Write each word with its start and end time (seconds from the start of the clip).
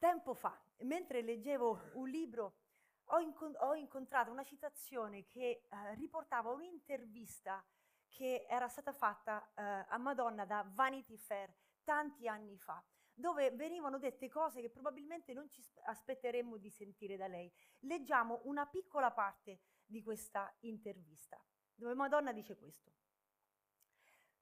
Tempo 0.00 0.32
fa, 0.32 0.58
mentre 0.78 1.20
leggevo 1.20 1.90
un 1.92 2.08
libro, 2.08 2.54
ho, 3.08 3.18
incont- 3.18 3.60
ho 3.60 3.74
incontrato 3.74 4.30
una 4.30 4.44
citazione 4.44 5.26
che 5.26 5.66
eh, 5.68 5.94
riportava 5.96 6.50
un'intervista 6.52 7.62
che 8.08 8.46
era 8.48 8.66
stata 8.66 8.94
fatta 8.94 9.46
eh, 9.54 9.84
a 9.86 9.98
Madonna 9.98 10.46
da 10.46 10.66
Vanity 10.66 11.18
Fair 11.18 11.54
tanti 11.84 12.26
anni 12.26 12.56
fa, 12.56 12.82
dove 13.12 13.50
venivano 13.50 13.98
dette 13.98 14.30
cose 14.30 14.62
che 14.62 14.70
probabilmente 14.70 15.34
non 15.34 15.50
ci 15.50 15.62
aspetteremmo 15.84 16.56
di 16.56 16.70
sentire 16.70 17.18
da 17.18 17.26
lei. 17.26 17.52
Leggiamo 17.80 18.40
una 18.44 18.66
piccola 18.66 19.10
parte 19.10 19.60
di 19.84 20.02
questa 20.02 20.50
intervista, 20.60 21.38
dove 21.74 21.92
Madonna 21.92 22.32
dice 22.32 22.56
questo. 22.56 22.90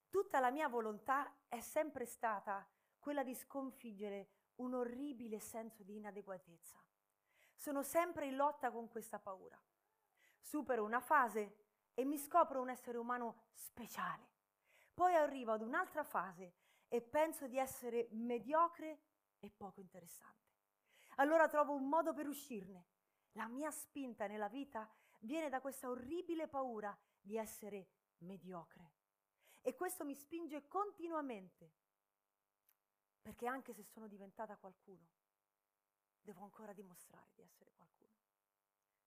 Tutta 0.09 0.39
la 0.39 0.53
mia 0.53 0.69
volontà 0.69 1.37
è 1.49 1.59
sempre 1.59 2.07
stata 2.07 2.65
quella 3.01 3.25
di 3.25 3.35
sconfiggere 3.35 4.38
un 4.59 4.75
orribile 4.75 5.41
senso 5.41 5.83
di 5.83 5.97
inadeguatezza. 5.97 6.79
Sono 7.57 7.83
sempre 7.83 8.27
in 8.27 8.37
lotta 8.37 8.71
con 8.71 8.89
questa 8.89 9.19
paura. 9.19 9.61
Supero 10.41 10.85
una 10.85 11.01
fase 11.01 11.67
e 11.95 12.05
mi 12.05 12.17
scopro 12.17 12.61
un 12.61 12.71
essere 12.71 12.99
umano 12.99 13.49
speciale. 13.53 14.37
Poi 14.95 15.15
arrivo 15.15 15.53
ad 15.53 15.63
un'altra 15.63 16.05
fase 16.05 16.55
e 16.89 17.01
penso 17.01 17.47
di 17.47 17.59
essere 17.59 18.09
mediocre 18.13 19.01
e 19.41 19.51
poco 19.51 19.81
interessante. 19.81 20.47
Allora 21.17 21.49
trovo 21.49 21.75
un 21.75 21.89
modo 21.89 22.13
per 22.13 22.27
uscirne. 22.27 22.87
La 23.33 23.49
mia 23.49 23.71
spinta 23.71 24.27
nella 24.27 24.49
vita 24.49 24.89
viene 25.21 25.49
da 25.49 25.61
questa 25.61 25.89
orribile 25.89 26.49
paura 26.49 26.97
di 27.21 27.37
essere 27.37 27.89
mediocre. 28.19 28.95
E 29.61 29.75
questo 29.75 30.05
mi 30.05 30.15
spinge 30.15 30.67
continuamente 30.67 31.73
perché 33.21 33.47
anche 33.47 33.73
se 33.73 33.83
sono 33.83 34.07
diventata 34.07 34.57
qualcuno, 34.57 35.07
devo 36.21 36.43
ancora 36.45 36.73
dimostrare 36.73 37.31
di 37.35 37.43
essere 37.43 37.73
qualcuno. 37.75 38.13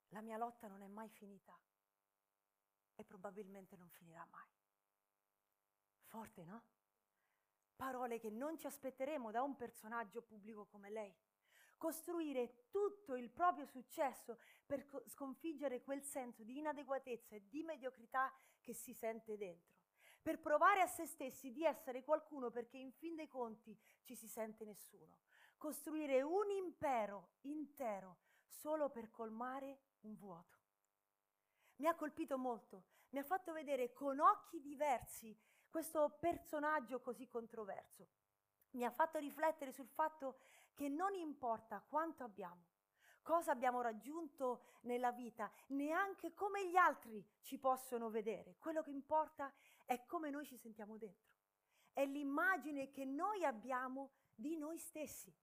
La 0.09 0.21
mia 0.21 0.37
lotta 0.37 0.67
non 0.67 0.81
è 0.81 0.87
mai 0.87 1.09
finita 1.09 1.57
e 2.95 3.03
probabilmente 3.03 3.75
non 3.77 3.89
finirà 3.89 4.25
mai. 4.29 4.47
Forte, 6.05 6.43
no? 6.43 6.63
Parole 7.75 8.19
che 8.19 8.29
non 8.29 8.57
ci 8.57 8.67
aspetteremo 8.67 9.31
da 9.31 9.41
un 9.41 9.55
personaggio 9.55 10.21
pubblico 10.21 10.65
come 10.65 10.89
lei. 10.89 11.15
Costruire 11.77 12.67
tutto 12.69 13.15
il 13.15 13.29
proprio 13.29 13.65
successo 13.65 14.37
per 14.65 14.85
sconfiggere 15.07 15.81
quel 15.81 16.03
senso 16.03 16.43
di 16.43 16.57
inadeguatezza 16.57 17.35
e 17.35 17.47
di 17.47 17.63
mediocrità 17.63 18.31
che 18.59 18.73
si 18.73 18.93
sente 18.93 19.35
dentro 19.35 19.80
per 20.21 20.39
provare 20.39 20.81
a 20.81 20.87
se 20.87 21.05
stessi 21.05 21.51
di 21.51 21.65
essere 21.65 22.03
qualcuno 22.03 22.49
perché 22.49 22.77
in 22.77 22.91
fin 22.91 23.15
dei 23.15 23.27
conti 23.27 23.77
ci 24.03 24.15
si 24.15 24.27
sente 24.27 24.63
nessuno. 24.65 25.19
Costruire 25.57 26.21
un 26.21 26.49
impero 26.49 27.33
intero 27.41 28.17
solo 28.45 28.89
per 28.89 29.09
colmare 29.09 29.79
un 30.01 30.15
vuoto. 30.15 30.59
Mi 31.77 31.87
ha 31.87 31.95
colpito 31.95 32.37
molto, 32.37 32.83
mi 33.09 33.19
ha 33.19 33.23
fatto 33.23 33.53
vedere 33.53 33.91
con 33.93 34.19
occhi 34.19 34.61
diversi 34.61 35.35
questo 35.69 36.17
personaggio 36.19 37.01
così 37.01 37.27
controverso. 37.27 38.07
Mi 38.71 38.85
ha 38.85 38.91
fatto 38.91 39.17
riflettere 39.17 39.71
sul 39.71 39.87
fatto 39.87 40.39
che 40.73 40.87
non 40.87 41.13
importa 41.15 41.83
quanto 41.87 42.23
abbiamo, 42.23 42.65
cosa 43.21 43.51
abbiamo 43.51 43.81
raggiunto 43.81 44.63
nella 44.81 45.11
vita, 45.11 45.51
neanche 45.67 46.33
come 46.33 46.67
gli 46.69 46.75
altri 46.75 47.25
ci 47.41 47.57
possono 47.57 48.09
vedere. 48.09 48.55
Quello 48.59 48.81
che 48.81 48.91
importa 48.91 49.51
è 49.85 50.05
come 50.05 50.29
noi 50.29 50.45
ci 50.45 50.57
sentiamo 50.57 50.97
dentro. 50.97 51.29
È 51.93 52.05
l'immagine 52.05 52.89
che 52.89 53.05
noi 53.05 53.43
abbiamo 53.43 54.11
di 54.33 54.55
noi 54.55 54.77
stessi. 54.77 55.33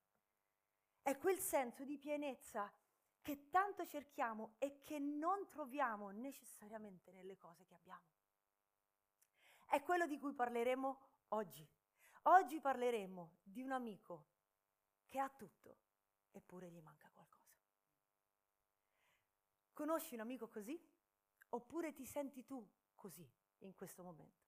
È 1.02 1.16
quel 1.18 1.38
senso 1.38 1.84
di 1.84 1.98
pienezza 1.98 2.72
che 3.22 3.50
tanto 3.50 3.86
cerchiamo 3.86 4.54
e 4.58 4.82
che 4.82 4.98
non 4.98 5.48
troviamo 5.48 6.10
necessariamente 6.10 7.12
nelle 7.12 7.36
cose 7.36 7.64
che 7.66 7.74
abbiamo. 7.74 8.06
È 9.66 9.82
quello 9.82 10.06
di 10.06 10.18
cui 10.18 10.32
parleremo 10.32 11.00
oggi. 11.28 11.68
Oggi 12.22 12.60
parleremo 12.60 13.38
di 13.42 13.62
un 13.62 13.72
amico 13.72 14.26
che 15.06 15.18
ha 15.18 15.28
tutto, 15.28 15.76
eppure 16.30 16.70
gli 16.70 16.80
manca 16.80 17.10
qualcosa. 17.10 17.56
Conosci 19.72 20.14
un 20.14 20.20
amico 20.20 20.48
così? 20.48 20.78
Oppure 21.50 21.92
ti 21.92 22.04
senti 22.04 22.44
tu 22.44 22.66
così 22.94 23.30
in 23.60 23.74
questo 23.74 24.02
momento? 24.02 24.46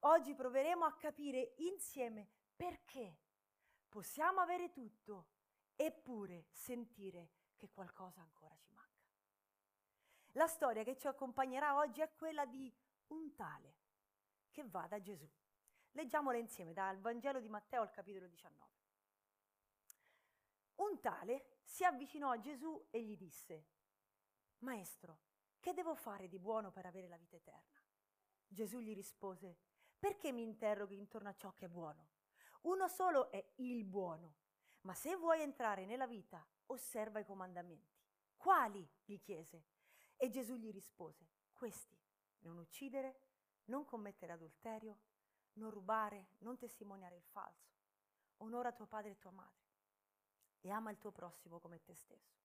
Oggi 0.00 0.34
proveremo 0.34 0.84
a 0.84 0.94
capire 0.94 1.54
insieme 1.58 2.28
perché 2.56 3.18
possiamo 3.88 4.40
avere 4.40 4.70
tutto 4.70 5.28
eppure 5.76 6.46
sentire 6.50 7.30
che 7.56 7.70
qualcosa 7.70 8.20
ancora 8.20 8.56
ci 8.58 8.72
manca. 8.72 9.06
La 10.32 10.46
storia 10.46 10.82
che 10.82 10.96
ci 10.96 11.06
accompagnerà 11.06 11.76
oggi 11.76 12.00
è 12.00 12.12
quella 12.14 12.46
di 12.46 12.72
un 13.08 13.34
tale 13.34 13.76
che 14.50 14.64
va 14.64 14.86
da 14.86 15.00
Gesù. 15.00 15.28
Leggiamola 15.92 16.38
insieme 16.38 16.72
dal 16.72 16.98
Vangelo 16.98 17.38
di 17.38 17.48
Matteo 17.48 17.82
al 17.82 17.90
capitolo 17.90 18.26
19. 18.26 18.70
Un 20.76 21.00
tale 21.00 21.58
si 21.62 21.84
avvicinò 21.84 22.30
a 22.30 22.40
Gesù 22.40 22.86
e 22.90 23.02
gli 23.02 23.16
disse, 23.16 23.66
Maestro, 24.58 25.18
che 25.60 25.74
devo 25.74 25.94
fare 25.94 26.28
di 26.28 26.38
buono 26.38 26.70
per 26.70 26.86
avere 26.86 27.08
la 27.08 27.16
vita 27.16 27.36
eterna? 27.36 27.81
Gesù 28.52 28.78
gli 28.80 28.94
rispose, 28.94 29.56
perché 29.98 30.32
mi 30.32 30.42
interroghi 30.42 30.96
intorno 30.96 31.28
a 31.28 31.34
ciò 31.34 31.52
che 31.54 31.66
è 31.66 31.68
buono? 31.68 32.08
Uno 32.62 32.88
solo 32.88 33.30
è 33.30 33.44
il 33.56 33.84
buono, 33.84 34.34
ma 34.82 34.94
se 34.94 35.16
vuoi 35.16 35.40
entrare 35.40 35.86
nella 35.86 36.06
vita, 36.06 36.44
osserva 36.66 37.18
i 37.18 37.24
comandamenti. 37.24 38.00
Quali? 38.36 38.86
gli 39.04 39.18
chiese. 39.18 39.64
E 40.16 40.28
Gesù 40.28 40.54
gli 40.54 40.70
rispose, 40.70 41.26
questi, 41.52 41.98
non 42.40 42.58
uccidere, 42.58 43.18
non 43.64 43.84
commettere 43.84 44.32
adulterio, 44.32 44.98
non 45.54 45.70
rubare, 45.70 46.28
non 46.38 46.56
testimoniare 46.56 47.16
il 47.16 47.24
falso, 47.24 47.72
onora 48.38 48.72
tuo 48.72 48.86
padre 48.86 49.12
e 49.12 49.18
tua 49.18 49.30
madre 49.30 49.60
e 50.60 50.70
ama 50.70 50.90
il 50.90 50.98
tuo 50.98 51.10
prossimo 51.10 51.58
come 51.58 51.82
te 51.82 51.94
stesso. 51.94 52.40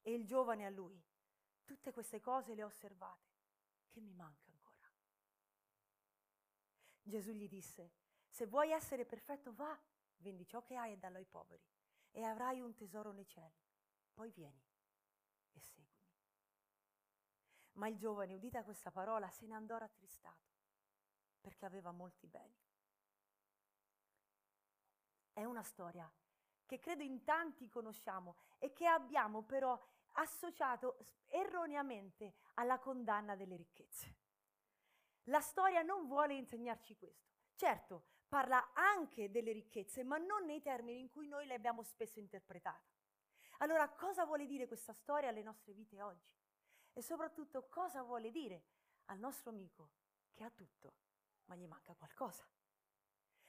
E 0.00 0.12
il 0.12 0.24
giovane 0.24 0.64
a 0.64 0.70
lui, 0.70 1.02
Tutte 1.64 1.92
queste 1.92 2.20
cose 2.20 2.54
le 2.54 2.62
ho 2.62 2.66
osservate. 2.66 3.32
Che 3.88 4.00
mi 4.00 4.12
manca? 4.12 4.43
Gesù 7.06 7.32
gli 7.32 7.48
disse, 7.48 7.92
se 8.26 8.46
vuoi 8.46 8.72
essere 8.72 9.04
perfetto, 9.04 9.52
va, 9.52 9.78
vendi 10.16 10.46
ciò 10.46 10.62
che 10.62 10.74
hai 10.74 10.92
e 10.92 10.98
dallo 10.98 11.18
ai 11.18 11.26
poveri 11.26 11.62
e 12.10 12.22
avrai 12.22 12.60
un 12.60 12.74
tesoro 12.74 13.12
nei 13.12 13.26
cieli. 13.26 13.62
Poi 14.12 14.30
vieni 14.30 14.64
e 15.52 15.60
seguimi. 15.60 15.92
Ma 17.72 17.88
il 17.88 17.96
giovane, 17.96 18.34
udita 18.34 18.64
questa 18.64 18.90
parola, 18.90 19.28
se 19.28 19.46
ne 19.46 19.54
andò 19.54 19.76
rattristato 19.76 20.52
perché 21.40 21.66
aveva 21.66 21.90
molti 21.90 22.26
beni. 22.26 22.56
È 25.32 25.44
una 25.44 25.62
storia 25.62 26.10
che 26.64 26.78
credo 26.78 27.02
in 27.02 27.22
tanti 27.22 27.68
conosciamo 27.68 28.36
e 28.58 28.72
che 28.72 28.86
abbiamo 28.86 29.42
però 29.42 29.78
associato 30.12 30.96
erroneamente 31.26 32.36
alla 32.54 32.78
condanna 32.78 33.36
delle 33.36 33.56
ricchezze. 33.56 34.22
La 35.28 35.40
storia 35.40 35.82
non 35.82 36.06
vuole 36.06 36.34
insegnarci 36.34 36.96
questo. 36.96 37.32
Certo, 37.54 38.08
parla 38.28 38.72
anche 38.74 39.30
delle 39.30 39.52
ricchezze, 39.52 40.04
ma 40.04 40.18
non 40.18 40.44
nei 40.44 40.60
termini 40.60 41.00
in 41.00 41.08
cui 41.08 41.28
noi 41.28 41.46
le 41.46 41.54
abbiamo 41.54 41.82
spesso 41.82 42.18
interpretate. 42.18 42.92
Allora, 43.58 43.88
cosa 43.88 44.24
vuole 44.24 44.46
dire 44.46 44.66
questa 44.66 44.92
storia 44.92 45.30
alle 45.30 45.42
nostre 45.42 45.72
vite 45.72 46.02
oggi? 46.02 46.30
E 46.92 47.02
soprattutto, 47.02 47.68
cosa 47.68 48.02
vuole 48.02 48.30
dire 48.30 48.64
al 49.06 49.18
nostro 49.18 49.50
amico 49.50 49.92
che 50.32 50.44
ha 50.44 50.50
tutto, 50.50 50.94
ma 51.46 51.54
gli 51.54 51.66
manca 51.66 51.94
qualcosa? 51.94 52.46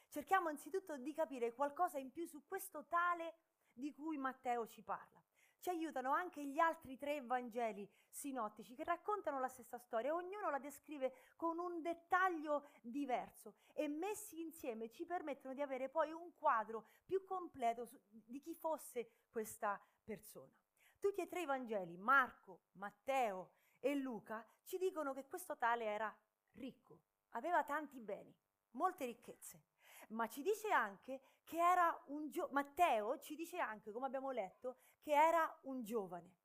Cerchiamo 0.08 0.48
anzitutto 0.48 0.96
di 0.98 1.14
capire 1.14 1.54
qualcosa 1.54 1.98
in 1.98 2.12
più 2.12 2.26
su 2.26 2.46
questo 2.46 2.86
tale 2.86 3.36
di 3.74 3.94
cui 3.94 4.18
Matteo 4.18 4.68
ci 4.68 4.82
parla 4.82 5.22
ci 5.60 5.70
aiutano 5.70 6.12
anche 6.12 6.46
gli 6.46 6.60
altri 6.60 6.98
tre 6.98 7.22
Vangeli 7.22 7.90
sinottici 8.10 8.76
che 8.76 8.84
raccontano 8.84 9.40
la 9.40 9.48
stessa 9.48 9.78
storia, 9.78 10.14
ognuno 10.14 10.50
la 10.50 10.60
descrive 10.60 11.14
con 11.36 11.60
un 11.60 11.82
dettaglio 11.82 12.70
diverso 12.82 13.56
e 13.74 13.88
messi 13.88 14.42
insieme 14.42 14.90
ci 14.90 15.06
permettono 15.06 15.54
di 15.54 15.62
avere 15.62 15.90
poi 15.90 16.12
un 16.12 16.36
quadro 16.38 16.88
più 17.06 17.24
completo 17.26 17.88
di 18.10 18.40
chi 18.40 18.54
fosse 18.54 19.26
questa 19.30 19.82
persona. 20.04 20.54
Tutti 21.00 21.22
e 21.22 21.28
tre 21.28 21.42
i 21.42 21.46
Vangeli, 21.46 21.98
Marco, 21.98 22.62
Matteo 22.74 23.52
e 23.80 23.96
Luca, 23.96 24.46
ci 24.64 24.78
dicono 24.78 25.14
che 25.14 25.28
questo 25.28 25.58
tale 25.58 25.86
era 25.86 26.16
ricco, 26.54 27.00
aveva 27.32 27.64
tanti 27.64 28.00
beni, 28.00 28.34
molte 28.72 29.06
ricchezze 29.06 29.75
ma 30.10 30.28
ci 30.28 30.42
dice 30.42 30.70
anche 30.72 31.22
che 31.44 31.58
era 31.58 32.02
un 32.08 32.30
giovane, 32.30 32.54
Matteo 32.54 33.20
ci 33.20 33.36
dice 33.36 33.60
anche, 33.60 33.92
come 33.92 34.06
abbiamo 34.08 34.32
letto, 34.32 34.78
che 35.00 35.14
era 35.14 35.60
un 35.64 35.84
giovane. 35.84 36.36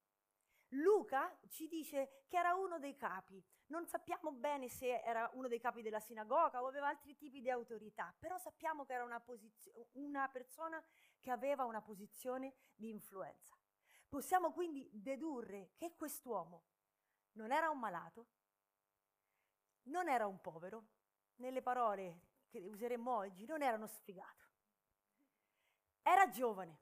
Luca 0.75 1.37
ci 1.49 1.67
dice 1.67 2.25
che 2.29 2.37
era 2.37 2.55
uno 2.55 2.79
dei 2.79 2.95
capi, 2.95 3.43
Non 3.71 3.87
sappiamo 3.87 4.33
bene 4.33 4.69
se 4.69 5.01
era 5.01 5.31
uno 5.35 5.47
dei 5.49 5.61
capi 5.61 5.81
della 5.81 6.01
sinagoga 6.01 6.63
o 6.63 6.67
aveva 6.67 6.89
altri 6.89 7.17
tipi 7.17 7.41
di 7.41 7.51
autorità, 7.51 8.15
però 8.19 8.37
sappiamo 8.37 8.85
che 8.85 8.93
era 8.95 9.05
una, 9.05 9.21
posizio- 9.21 9.89
una 9.93 10.29
persona 10.29 10.83
che 11.21 11.31
aveva 11.31 11.65
una 11.65 11.81
posizione 11.81 12.55
di 12.75 12.89
influenza. 12.89 13.57
Possiamo 14.09 14.53
quindi 14.53 14.89
dedurre 14.93 15.71
che 15.77 15.95
quest'uomo 15.95 16.65
non 17.33 17.53
era 17.53 17.71
un 17.71 17.79
malato, 17.79 18.27
non 19.85 20.09
era 20.09 20.27
un 20.27 20.41
povero, 20.41 20.85
nelle 21.37 21.63
parole 21.63 22.30
che 22.51 22.59
useremmo 22.61 23.15
oggi, 23.15 23.47
non 23.47 23.63
era 23.63 23.77
uno 23.77 23.87
sfigato. 23.87 24.49
Era 26.03 26.29
giovane, 26.29 26.79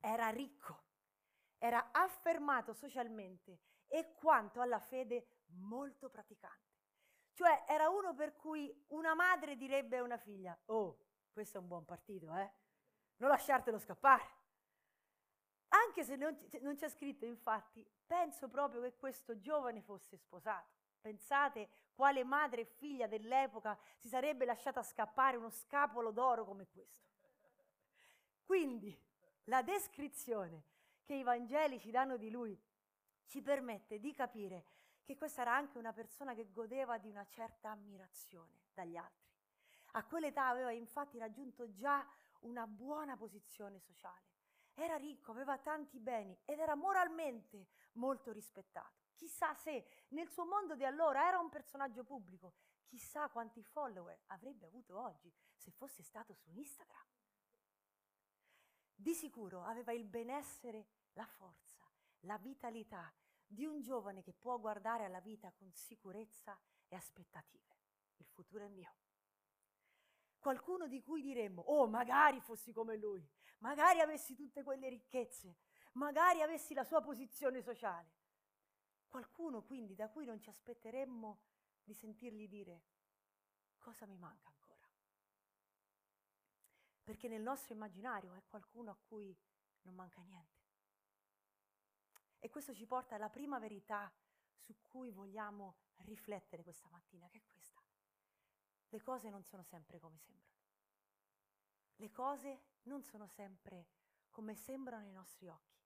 era 0.00 0.28
ricco, 0.28 0.82
era 1.58 1.90
affermato 1.92 2.72
socialmente 2.72 3.60
e 3.86 4.14
quanto 4.14 4.60
alla 4.60 4.80
fede 4.80 5.44
molto 5.58 6.10
praticante. 6.10 6.68
Cioè 7.32 7.64
era 7.68 7.88
uno 7.88 8.14
per 8.14 8.34
cui 8.36 8.86
una 8.88 9.14
madre 9.14 9.56
direbbe 9.56 9.98
a 9.98 10.02
una 10.02 10.18
figlia, 10.18 10.58
oh, 10.66 10.98
questo 11.32 11.58
è 11.58 11.60
un 11.60 11.68
buon 11.68 11.84
partito, 11.84 12.34
eh? 12.34 12.52
Non 13.16 13.30
lasciartelo 13.30 13.78
scappare. 13.78 14.38
Anche 15.68 16.02
se 16.02 16.16
non, 16.16 16.36
non 16.62 16.74
c'è 16.74 16.88
scritto, 16.88 17.24
infatti, 17.24 17.88
penso 18.06 18.48
proprio 18.48 18.80
che 18.82 18.96
questo 18.96 19.38
giovane 19.38 19.80
fosse 19.82 20.16
sposato. 20.16 20.79
Pensate 21.00 21.68
quale 21.94 22.24
madre 22.24 22.62
e 22.62 22.64
figlia 22.64 23.06
dell'epoca 23.06 23.78
si 23.96 24.08
sarebbe 24.08 24.44
lasciata 24.44 24.82
scappare 24.82 25.36
uno 25.36 25.50
scapolo 25.50 26.10
d'oro 26.10 26.44
come 26.44 26.66
questo. 26.68 27.08
Quindi 28.44 28.98
la 29.44 29.62
descrizione 29.62 30.64
che 31.04 31.14
i 31.14 31.22
Vangeli 31.22 31.78
ci 31.80 31.90
danno 31.90 32.16
di 32.16 32.30
lui 32.30 32.58
ci 33.26 33.40
permette 33.42 33.98
di 33.98 34.12
capire 34.12 34.64
che 35.02 35.16
questa 35.16 35.42
era 35.42 35.54
anche 35.54 35.78
una 35.78 35.92
persona 35.92 36.34
che 36.34 36.50
godeva 36.50 36.98
di 36.98 37.08
una 37.08 37.26
certa 37.26 37.70
ammirazione 37.70 38.60
dagli 38.74 38.96
altri. 38.96 39.28
A 39.92 40.04
quell'età 40.04 40.46
aveva 40.46 40.70
infatti 40.70 41.18
raggiunto 41.18 41.72
già 41.72 42.06
una 42.40 42.66
buona 42.66 43.16
posizione 43.16 43.80
sociale. 43.80 44.28
Era 44.74 44.96
ricco, 44.96 45.32
aveva 45.32 45.58
tanti 45.58 45.98
beni 45.98 46.38
ed 46.44 46.58
era 46.58 46.74
moralmente 46.74 47.66
molto 47.94 48.30
rispettato. 48.30 49.09
Chissà 49.20 49.52
se 49.52 50.06
nel 50.12 50.30
suo 50.30 50.46
mondo 50.46 50.74
di 50.74 50.82
allora 50.86 51.28
era 51.28 51.38
un 51.38 51.50
personaggio 51.50 52.04
pubblico, 52.04 52.54
chissà 52.86 53.28
quanti 53.28 53.62
follower 53.62 54.22
avrebbe 54.28 54.64
avuto 54.64 54.98
oggi 54.98 55.30
se 55.54 55.70
fosse 55.72 56.02
stato 56.02 56.32
su 56.32 56.50
Instagram. 56.50 57.04
Di 58.94 59.12
sicuro 59.12 59.62
aveva 59.62 59.92
il 59.92 60.06
benessere, 60.06 60.86
la 61.12 61.26
forza, 61.26 61.86
la 62.20 62.38
vitalità 62.38 63.12
di 63.46 63.66
un 63.66 63.82
giovane 63.82 64.22
che 64.22 64.32
può 64.32 64.58
guardare 64.58 65.04
alla 65.04 65.20
vita 65.20 65.52
con 65.52 65.70
sicurezza 65.70 66.58
e 66.88 66.96
aspettative. 66.96 67.76
Il 68.16 68.26
futuro 68.26 68.64
è 68.64 68.68
mio. 68.68 68.94
Qualcuno 70.38 70.88
di 70.88 71.02
cui 71.02 71.20
diremmo, 71.20 71.60
oh 71.60 71.86
magari 71.86 72.40
fossi 72.40 72.72
come 72.72 72.96
lui, 72.96 73.22
magari 73.58 74.00
avessi 74.00 74.34
tutte 74.34 74.62
quelle 74.62 74.88
ricchezze, 74.88 75.58
magari 75.92 76.40
avessi 76.40 76.72
la 76.72 76.84
sua 76.84 77.02
posizione 77.02 77.60
sociale. 77.60 78.19
Qualcuno 79.10 79.62
quindi 79.62 79.96
da 79.96 80.08
cui 80.08 80.24
non 80.24 80.40
ci 80.40 80.50
aspetteremmo 80.50 81.40
di 81.82 81.94
sentirgli 81.94 82.46
dire 82.48 82.84
cosa 83.76 84.06
mi 84.06 84.16
manca 84.16 84.46
ancora. 84.48 84.88
Perché 87.02 87.26
nel 87.26 87.42
nostro 87.42 87.74
immaginario 87.74 88.34
è 88.34 88.42
qualcuno 88.46 88.92
a 88.92 88.96
cui 88.96 89.36
non 89.82 89.96
manca 89.96 90.22
niente. 90.22 90.58
E 92.38 92.48
questo 92.50 92.72
ci 92.72 92.86
porta 92.86 93.16
alla 93.16 93.28
prima 93.28 93.58
verità 93.58 94.10
su 94.54 94.76
cui 94.80 95.10
vogliamo 95.10 95.78
riflettere 96.04 96.62
questa 96.62 96.88
mattina, 96.88 97.28
che 97.28 97.38
è 97.38 97.42
questa. 97.42 97.82
Le 98.90 99.02
cose 99.02 99.28
non 99.28 99.42
sono 99.42 99.64
sempre 99.64 99.98
come 99.98 100.18
sembrano. 100.18 100.58
Le 101.96 102.10
cose 102.12 102.62
non 102.82 103.02
sono 103.02 103.26
sempre 103.26 103.88
come 104.30 104.54
sembrano 104.54 105.04
ai 105.04 105.12
nostri 105.12 105.48
occhi. 105.48 105.82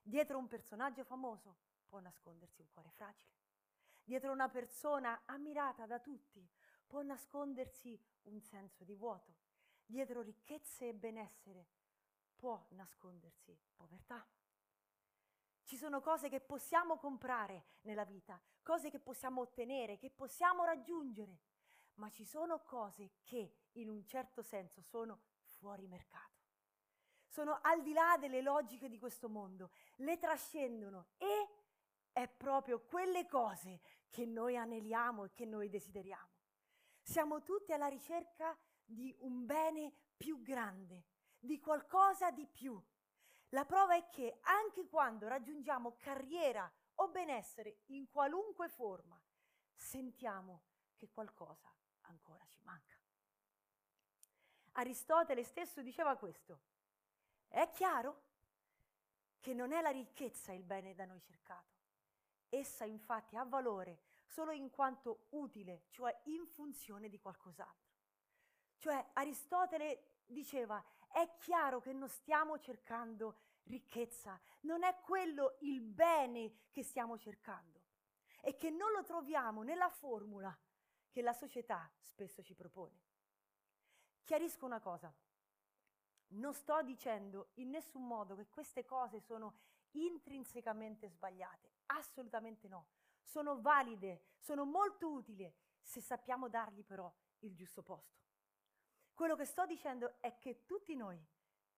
Dietro 0.00 0.38
un 0.38 0.48
personaggio 0.48 1.04
famoso 1.04 1.70
può 1.92 2.00
nascondersi 2.00 2.62
un 2.62 2.70
cuore 2.70 2.88
fragile. 2.88 3.36
Dietro 4.02 4.32
una 4.32 4.48
persona 4.48 5.24
ammirata 5.26 5.84
da 5.84 6.00
tutti 6.00 6.48
può 6.86 7.02
nascondersi 7.02 8.02
un 8.22 8.40
senso 8.40 8.82
di 8.82 8.94
vuoto. 8.94 9.34
Dietro 9.84 10.22
ricchezze 10.22 10.88
e 10.88 10.94
benessere 10.94 11.66
può 12.34 12.64
nascondersi 12.70 13.54
povertà. 13.74 14.26
Ci 15.64 15.76
sono 15.76 16.00
cose 16.00 16.30
che 16.30 16.40
possiamo 16.40 16.96
comprare 16.96 17.64
nella 17.82 18.06
vita, 18.06 18.40
cose 18.62 18.88
che 18.88 18.98
possiamo 18.98 19.42
ottenere, 19.42 19.98
che 19.98 20.08
possiamo 20.08 20.64
raggiungere, 20.64 21.40
ma 21.96 22.08
ci 22.08 22.24
sono 22.24 22.62
cose 22.62 23.16
che 23.22 23.66
in 23.72 23.90
un 23.90 24.06
certo 24.06 24.40
senso 24.40 24.80
sono 24.80 25.20
fuori 25.42 25.86
mercato. 25.86 26.40
Sono 27.26 27.60
al 27.62 27.82
di 27.82 27.92
là 27.92 28.16
delle 28.18 28.40
logiche 28.40 28.88
di 28.88 28.98
questo 28.98 29.28
mondo, 29.28 29.70
le 29.96 30.18
trascendono 30.18 31.08
e 31.18 31.41
è 32.12 32.28
proprio 32.28 32.80
quelle 32.80 33.26
cose 33.26 33.80
che 34.10 34.26
noi 34.26 34.56
aneliamo 34.56 35.24
e 35.24 35.32
che 35.32 35.46
noi 35.46 35.68
desideriamo. 35.68 36.30
Siamo 37.00 37.42
tutti 37.42 37.72
alla 37.72 37.88
ricerca 37.88 38.56
di 38.84 39.14
un 39.20 39.46
bene 39.46 39.92
più 40.16 40.40
grande, 40.42 41.04
di 41.38 41.58
qualcosa 41.58 42.30
di 42.30 42.46
più. 42.46 42.80
La 43.50 43.64
prova 43.64 43.96
è 43.96 44.08
che 44.08 44.38
anche 44.42 44.86
quando 44.86 45.28
raggiungiamo 45.28 45.96
carriera 45.98 46.70
o 46.96 47.08
benessere 47.08 47.80
in 47.86 48.08
qualunque 48.08 48.68
forma, 48.68 49.20
sentiamo 49.74 50.62
che 50.94 51.10
qualcosa 51.10 51.72
ancora 52.02 52.46
ci 52.46 52.60
manca. 52.62 52.96
Aristotele 54.72 55.42
stesso 55.42 55.82
diceva 55.82 56.16
questo. 56.16 56.60
È 57.48 57.68
chiaro 57.70 58.22
che 59.40 59.52
non 59.52 59.72
è 59.72 59.80
la 59.80 59.90
ricchezza 59.90 60.52
il 60.52 60.62
bene 60.62 60.94
da 60.94 61.04
noi 61.04 61.20
cercato, 61.20 61.81
Essa 62.54 62.84
infatti 62.84 63.34
ha 63.34 63.44
valore 63.44 64.00
solo 64.26 64.50
in 64.52 64.68
quanto 64.68 65.28
utile, 65.30 65.84
cioè 65.88 66.14
in 66.24 66.46
funzione 66.46 67.08
di 67.08 67.18
qualcos'altro. 67.18 67.96
Cioè 68.76 69.08
Aristotele 69.14 70.20
diceva, 70.26 70.84
è 71.08 71.38
chiaro 71.38 71.80
che 71.80 71.94
non 71.94 72.10
stiamo 72.10 72.58
cercando 72.58 73.38
ricchezza, 73.62 74.38
non 74.60 74.82
è 74.82 75.00
quello 75.00 75.56
il 75.60 75.80
bene 75.80 76.64
che 76.72 76.82
stiamo 76.82 77.16
cercando 77.16 77.80
e 78.42 78.58
che 78.58 78.68
non 78.68 78.92
lo 78.92 79.02
troviamo 79.02 79.62
nella 79.62 79.88
formula 79.88 80.54
che 81.08 81.22
la 81.22 81.32
società 81.32 81.90
spesso 82.00 82.42
ci 82.42 82.54
propone. 82.54 83.00
Chiarisco 84.24 84.66
una 84.66 84.80
cosa, 84.80 85.10
non 86.34 86.52
sto 86.52 86.82
dicendo 86.82 87.52
in 87.54 87.70
nessun 87.70 88.06
modo 88.06 88.34
che 88.34 88.48
queste 88.48 88.84
cose 88.84 89.20
sono 89.20 89.54
intrinsecamente 89.92 91.08
sbagliate, 91.08 91.71
assolutamente 91.96 92.68
no. 92.68 92.86
Sono 93.22 93.60
valide, 93.60 94.24
sono 94.38 94.64
molto 94.64 95.10
utili 95.10 95.52
se 95.80 96.00
sappiamo 96.00 96.48
dargli 96.48 96.84
però 96.84 97.12
il 97.40 97.54
giusto 97.54 97.82
posto. 97.82 98.20
Quello 99.14 99.36
che 99.36 99.44
sto 99.44 99.66
dicendo 99.66 100.20
è 100.20 100.38
che 100.38 100.64
tutti 100.64 100.94
noi 100.96 101.22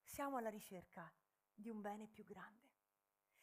siamo 0.03 0.37
alla 0.37 0.51
ricerca 0.51 1.13
di 1.53 1.69
un 1.69 1.81
bene 1.81 2.07
più 2.07 2.25
grande, 2.25 2.71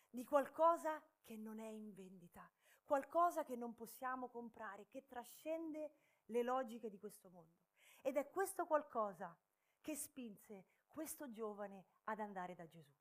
di 0.09 0.23
qualcosa 0.23 1.01
che 1.23 1.37
non 1.37 1.59
è 1.59 1.67
in 1.67 1.93
vendita, 1.93 2.49
qualcosa 2.83 3.43
che 3.43 3.55
non 3.55 3.73
possiamo 3.73 4.27
comprare, 4.29 4.87
che 4.87 5.05
trascende 5.07 5.91
le 6.25 6.43
logiche 6.43 6.89
di 6.89 6.99
questo 6.99 7.29
mondo. 7.29 7.59
Ed 8.01 8.17
è 8.17 8.29
questo 8.29 8.65
qualcosa 8.65 9.35
che 9.79 9.95
spinse 9.95 10.65
questo 10.87 11.31
giovane 11.31 11.85
ad 12.05 12.19
andare 12.19 12.55
da 12.55 12.67
Gesù. 12.67 13.00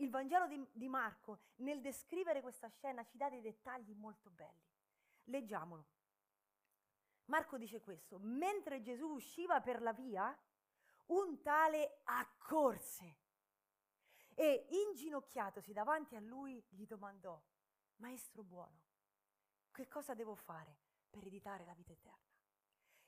Il 0.00 0.08
Vangelo 0.08 0.46
di, 0.46 0.66
di 0.72 0.88
Marco, 0.88 1.40
nel 1.56 1.82
descrivere 1.82 2.40
questa 2.40 2.68
scena, 2.68 3.04
ci 3.04 3.18
dà 3.18 3.28
dei 3.28 3.42
dettagli 3.42 3.94
molto 3.94 4.30
belli. 4.30 4.66
Leggiamolo. 5.24 5.86
Marco 7.26 7.58
dice 7.58 7.80
questo, 7.80 8.18
mentre 8.18 8.80
Gesù 8.80 9.08
usciva 9.08 9.60
per 9.60 9.82
la 9.82 9.92
via, 9.92 10.34
un 11.06 11.42
tale 11.42 12.00
accorse 12.04 13.18
e 14.34 14.66
inginocchiatosi 14.70 15.74
davanti 15.74 16.16
a 16.16 16.20
lui 16.20 16.64
gli 16.70 16.86
domandò, 16.86 17.40
Maestro 17.96 18.42
buono, 18.42 18.80
che 19.70 19.86
cosa 19.86 20.14
devo 20.14 20.34
fare 20.34 20.78
per 21.10 21.20
ereditare 21.20 21.66
la 21.66 21.74
vita 21.74 21.92
eterna? 21.92 22.18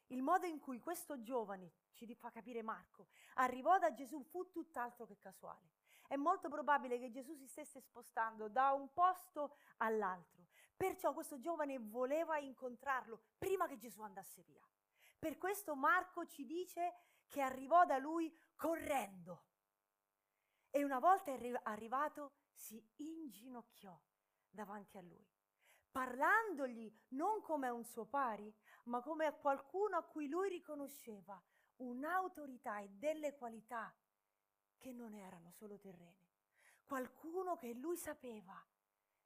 Il 0.09 0.23
modo 0.23 0.45
in 0.45 0.59
cui 0.59 0.79
questo 0.79 1.23
giovane, 1.23 1.73
ci 1.95 2.15
fa 2.15 2.31
capire 2.31 2.63
Marco, 2.63 3.09
arrivò 3.37 3.79
da 3.79 3.95
Gesù 3.95 4.23
fu 4.25 4.51
tutt'altro 4.51 5.07
che 5.07 5.19
casuale 5.19 5.82
è 6.13 6.17
molto 6.17 6.51
probabile 6.51 6.99
che 6.99 7.09
Gesù 7.09 7.33
si 7.33 7.47
stesse 7.47 7.81
spostando 7.81 8.49
da 8.49 8.73
un 8.73 8.93
posto 8.93 9.57
all'altro. 9.79 10.45
Perciò 10.77 11.15
questo 11.15 11.39
giovane 11.39 11.79
voleva 11.79 12.37
incontrarlo 12.37 13.23
prima 13.39 13.67
che 13.67 13.79
Gesù 13.79 14.03
andasse 14.03 14.43
via. 14.43 14.63
Per 15.19 15.39
questo 15.39 15.75
Marco 15.75 16.27
ci 16.27 16.45
dice 16.45 16.97
che 17.29 17.41
arrivò 17.41 17.87
da 17.87 17.97
lui 17.97 18.31
correndo. 18.55 19.47
E 20.69 20.85
una 20.85 20.99
volta 20.99 21.33
arrivato 21.63 22.33
si 22.53 22.87
inginocchiò 22.97 23.99
davanti 24.51 24.99
a 24.99 25.01
lui. 25.01 25.27
parlandogli 25.91 26.95
non 27.13 27.41
come 27.41 27.69
a 27.69 27.73
un 27.73 27.85
suo 27.85 28.05
pari, 28.05 28.55
ma 28.85 29.01
come 29.01 29.25
a 29.25 29.33
qualcuno 29.33 29.97
a 29.97 30.03
cui 30.03 30.29
lui 30.29 30.51
riconosceva 30.51 31.43
un'autorità 31.77 32.81
e 32.81 32.91
delle 32.91 33.35
qualità 33.35 33.95
che 34.83 34.93
non 34.93 35.15
erano 35.15 35.53
solo 35.53 35.79
terrene, 35.79 36.27
qualcuno 36.85 37.57
che 37.57 37.73
lui 37.73 37.97
sapeva 37.97 38.61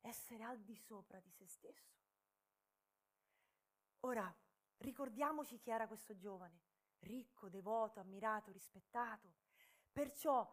essere 0.03 0.45
al 0.45 0.61
di 0.61 0.77
sopra 0.77 1.19
di 1.19 1.31
se 1.31 1.47
stesso. 1.47 1.97
Ora, 4.01 4.33
ricordiamoci 4.77 5.59
chi 5.59 5.71
era 5.71 5.89
questo 5.89 6.15
giovane, 6.15 6.61
ricco, 7.01 7.49
devoto, 7.49 8.01
ammirato, 8.01 8.53
rispettato. 8.53 9.33
Perciò 9.91 10.47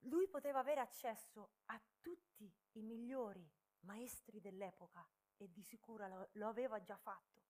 lui 0.00 0.26
poteva 0.26 0.58
avere 0.58 0.80
accesso 0.80 1.52
a 1.66 1.80
tutti 2.00 2.52
i 2.72 2.82
migliori 2.82 3.48
maestri 3.82 4.40
dell'epoca 4.40 5.06
e 5.36 5.50
di 5.52 5.62
sicuro 5.62 6.08
lo, 6.08 6.28
lo 6.32 6.48
aveva 6.48 6.82
già 6.82 6.96
fatto. 6.96 7.40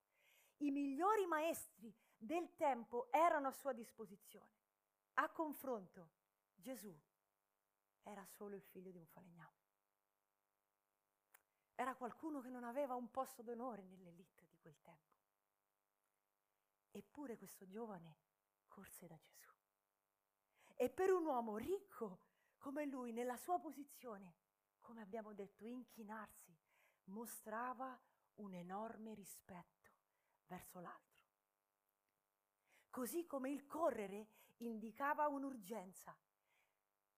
I 0.57 0.69
migliori 0.69 1.25
maestri 1.25 1.93
del 2.15 2.55
tempo 2.55 3.11
erano 3.11 3.47
a 3.47 3.51
sua 3.51 3.73
disposizione. 3.73 4.59
A 5.15 5.27
confronto, 5.29 6.11
Gesù 6.61 6.95
era 8.03 8.25
solo 8.25 8.55
il 8.55 8.61
figlio 8.61 8.91
di 8.91 8.97
un 8.97 9.05
falegname. 9.07 9.59
Era 11.75 11.95
qualcuno 11.95 12.39
che 12.39 12.49
non 12.49 12.63
aveva 12.63 12.95
un 12.95 13.09
posto 13.09 13.41
d'onore 13.41 13.83
nell'elite 13.83 14.45
di 14.47 14.57
quel 14.59 14.79
tempo. 14.81 15.19
Eppure 16.91 17.37
questo 17.37 17.67
giovane 17.67 18.17
corse 18.67 19.07
da 19.07 19.17
Gesù. 19.19 19.49
E 20.75 20.89
per 20.89 21.11
un 21.11 21.25
uomo 21.25 21.57
ricco 21.57 22.29
come 22.57 22.85
lui, 22.85 23.11
nella 23.11 23.37
sua 23.37 23.59
posizione, 23.59 24.35
come 24.81 25.01
abbiamo 25.01 25.33
detto, 25.33 25.65
inchinarsi, 25.65 26.55
mostrava 27.05 27.99
un 28.35 28.53
enorme 28.53 29.15
rispetto 29.15 29.89
verso 30.45 30.79
l'altro. 30.79 31.25
Così 32.91 33.25
come 33.25 33.49
il 33.49 33.65
correre 33.65 34.27
indicava 34.57 35.27
un'urgenza 35.27 36.15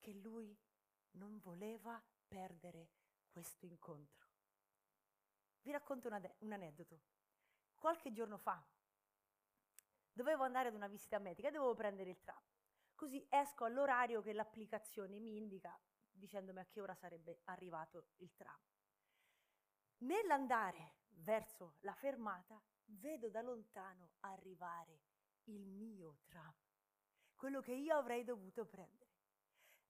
che 0.04 0.12
lui 0.12 0.54
non 1.12 1.40
voleva 1.40 2.04
perdere 2.28 2.90
questo 3.30 3.66
incontro. 3.66 4.28
Vi 5.62 5.72
racconto 5.72 6.10
un, 6.10 6.32
un 6.40 6.52
aneddoto. 6.52 7.00
Qualche 7.74 8.12
giorno 8.12 8.38
fa 8.38 8.62
dovevo 10.12 10.44
andare 10.44 10.68
ad 10.68 10.76
una 10.76 10.88
visita 10.88 11.20
medica 11.20 11.48
e 11.48 11.52
dovevo 11.52 11.74
prendere 11.74 12.10
il 12.10 12.22
tram. 12.22 12.44
Così 12.94 13.26
esco 13.30 13.64
all'orario 13.64 14.22
che 14.22 14.34
l'applicazione 14.34 15.20
mi 15.20 15.38
indica 15.38 15.80
dicendomi 16.12 16.60
a 16.60 16.66
che 16.66 16.82
ora 16.82 16.96
sarebbe 16.96 17.40
arrivato 17.46 18.08
il 18.18 18.36
tram. 18.36 18.60
Nell'andare 20.00 20.96
verso 21.08 21.76
la 21.80 21.94
fermata 21.94 22.62
vedo 22.86 23.30
da 23.30 23.42
lontano 23.42 24.16
arrivare 24.20 25.00
il 25.46 25.66
mio 25.66 26.20
tram, 26.28 26.54
quello 27.36 27.62
che 27.62 27.74
io 27.74 27.96
avrei 27.96 28.26
dovuto 28.26 28.66
prendere. 28.66 29.13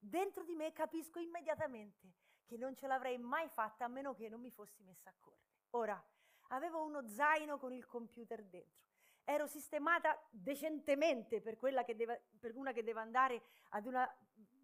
Dentro 0.06 0.44
di 0.44 0.54
me 0.54 0.70
capisco 0.74 1.18
immediatamente 1.18 2.12
che 2.44 2.58
non 2.58 2.76
ce 2.76 2.86
l'avrei 2.86 3.16
mai 3.16 3.48
fatta 3.48 3.86
a 3.86 3.88
meno 3.88 4.12
che 4.12 4.28
non 4.28 4.38
mi 4.38 4.50
fossi 4.50 4.82
messa 4.82 5.08
a 5.08 5.14
correre. 5.18 5.42
Ora, 5.70 6.06
avevo 6.48 6.84
uno 6.84 7.08
zaino 7.08 7.58
con 7.58 7.72
il 7.72 7.86
computer 7.86 8.44
dentro. 8.44 8.82
Ero 9.24 9.46
sistemata 9.46 10.22
decentemente 10.28 11.40
per, 11.40 11.56
deve, 11.96 12.26
per 12.38 12.54
una 12.54 12.72
che 12.72 12.82
deve 12.82 13.00
andare 13.00 13.42
ad 13.70 13.86
una 13.86 14.06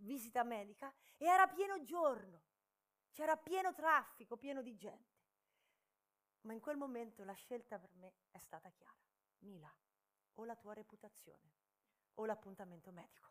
visita 0.00 0.44
medica 0.44 0.92
e 1.16 1.24
era 1.24 1.48
pieno 1.48 1.82
giorno. 1.84 2.42
C'era 3.10 3.38
pieno 3.38 3.72
traffico, 3.72 4.36
pieno 4.36 4.60
di 4.60 4.76
gente. 4.76 5.18
Ma 6.42 6.52
in 6.52 6.60
quel 6.60 6.76
momento 6.76 7.24
la 7.24 7.32
scelta 7.32 7.78
per 7.78 7.94
me 7.94 8.12
è 8.30 8.38
stata 8.38 8.68
chiara. 8.68 8.94
Mila, 9.38 9.74
o 10.34 10.44
la 10.44 10.54
tua 10.54 10.74
reputazione 10.74 11.54
o 12.16 12.26
l'appuntamento 12.26 12.92
medico. 12.92 13.30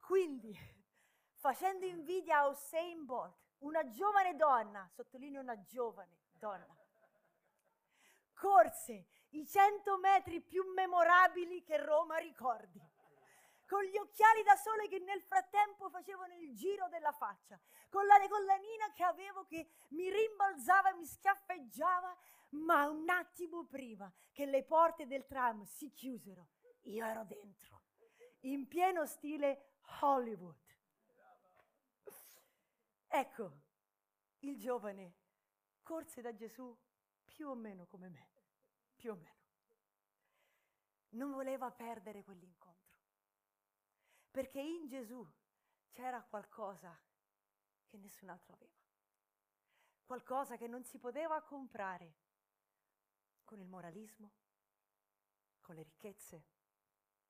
Quindi, 0.00 0.52
facendo 1.38 1.86
invidia 1.86 2.40
a 2.40 2.48
Usain 2.48 3.04
Bolt, 3.04 3.36
una 3.58 3.86
giovane 3.88 4.34
donna, 4.34 4.88
sottolineo 4.92 5.40
una 5.40 5.62
giovane 5.64 6.18
donna, 6.32 6.66
corse 8.34 9.06
i 9.30 9.46
100 9.46 9.98
metri 9.98 10.40
più 10.40 10.64
memorabili 10.72 11.62
che 11.62 11.76
Roma 11.76 12.16
ricordi 12.16 12.80
con 13.70 13.84
gli 13.84 13.96
occhiali 13.96 14.42
da 14.42 14.56
sole 14.56 14.88
che 14.88 14.98
nel 14.98 15.22
frattempo 15.22 15.88
facevano 15.90 16.34
il 16.34 16.56
giro 16.56 16.88
della 16.88 17.12
faccia, 17.12 17.56
con 17.88 18.04
la 18.04 18.16
collanina 18.28 18.92
che 18.92 19.04
avevo 19.04 19.44
che 19.44 19.68
mi 19.90 20.10
rimbalzava 20.10 20.90
e 20.90 20.94
mi 20.94 21.06
schiaffeggiava, 21.06 22.16
ma 22.66 22.88
un 22.88 23.08
attimo 23.08 23.64
prima 23.66 24.12
che 24.32 24.44
le 24.46 24.64
porte 24.64 25.06
del 25.06 25.24
tram 25.24 25.62
si 25.62 25.92
chiusero, 25.92 26.48
io 26.86 27.06
ero 27.06 27.24
dentro, 27.24 27.82
in 28.40 28.66
pieno 28.66 29.06
stile 29.06 29.69
Hollywood. 30.00 30.56
Ecco, 33.08 33.60
il 34.40 34.58
giovane 34.58 35.14
corse 35.82 36.20
da 36.20 36.32
Gesù 36.32 36.76
più 37.24 37.48
o 37.48 37.54
meno 37.54 37.86
come 37.86 38.08
me, 38.08 38.30
più 38.94 39.12
o 39.12 39.14
meno. 39.16 39.38
Non 41.10 41.32
voleva 41.32 41.70
perdere 41.70 42.22
quell'incontro 42.22 42.80
perché 44.30 44.60
in 44.60 44.86
Gesù 44.86 45.26
c'era 45.90 46.22
qualcosa 46.22 46.96
che 47.86 47.96
nessun 47.96 48.28
altro 48.28 48.54
aveva, 48.54 48.78
qualcosa 50.04 50.56
che 50.56 50.68
non 50.68 50.84
si 50.84 50.98
poteva 50.98 51.42
comprare 51.42 52.14
con 53.44 53.58
il 53.58 53.66
moralismo, 53.66 54.32
con 55.60 55.74
le 55.74 55.82
ricchezze, 55.82 56.44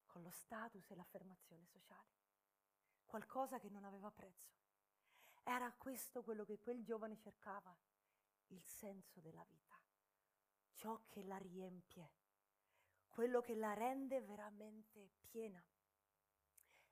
con 0.07 0.23
lo 0.23 0.31
status 0.31 0.90
e 0.90 0.95
l'affermazione 0.95 1.64
sociale, 1.67 2.20
qualcosa 3.11 3.59
che 3.59 3.69
non 3.69 3.85
aveva 3.85 4.11
prezzo. 4.11 4.55
Era 5.43 5.71
questo 5.73 6.23
quello 6.23 6.45
che 6.45 6.61
quel 6.61 6.83
giovane 6.85 7.19
cercava, 7.19 7.76
il 8.47 8.62
senso 8.62 9.21
della 9.21 9.45
vita, 9.45 9.79
ciò 10.75 11.02
che 11.09 11.25
la 11.25 11.37
riempie, 11.37 12.12
quello 13.09 13.40
che 13.40 13.57
la 13.57 13.75
rende 13.75 14.21
veramente 14.23 15.11
piena 15.29 15.62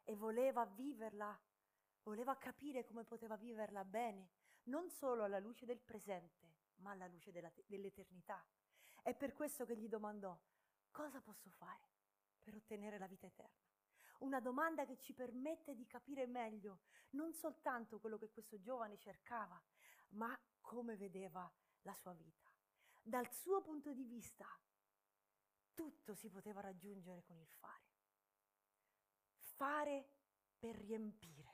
e 0.03 0.15
voleva 0.17 0.65
viverla, 0.67 1.39
voleva 2.03 2.37
capire 2.37 2.85
come 2.85 3.05
poteva 3.05 3.37
viverla 3.37 3.85
bene, 3.85 4.31
non 4.65 4.91
solo 4.91 5.23
alla 5.23 5.39
luce 5.39 5.67
del 5.67 5.81
presente, 5.81 6.57
ma 6.77 6.91
alla 6.91 7.07
luce 7.07 7.31
della, 7.31 7.51
dell'eternità. 7.67 8.45
È 9.03 9.15
per 9.15 9.33
questo 9.33 9.65
che 9.65 9.77
gli 9.77 9.89
domandò, 9.89 10.37
cosa 10.91 11.21
posso 11.21 11.51
fare 11.51 11.87
per 12.43 12.55
ottenere 12.55 12.99
la 12.99 13.07
vita 13.07 13.27
eterna? 13.27 13.68
Una 14.19 14.41
domanda 14.41 14.85
che 14.85 14.99
ci 14.99 15.13
permette 15.13 15.75
di 15.75 15.87
capire 15.87 16.27
meglio 16.27 16.81
non 17.11 17.33
soltanto 17.33 17.99
quello 17.99 18.19
che 18.19 18.31
questo 18.31 18.61
giovane 18.61 18.99
cercava, 18.99 19.61
ma 20.11 20.39
come 20.61 20.97
vedeva 20.97 21.51
la 21.83 21.95
sua 21.95 22.13
vita. 22.13 22.51
Dal 23.03 23.31
suo 23.33 23.63
punto 23.63 23.93
di 23.93 24.05
vista, 24.05 24.47
tutto 25.73 26.15
si 26.15 26.29
poteva 26.29 26.61
raggiungere 26.61 27.23
con 27.25 27.39
il 27.39 27.47
fare 27.47 27.87
fare 29.59 30.07
per 30.57 30.77
riempire, 30.77 31.53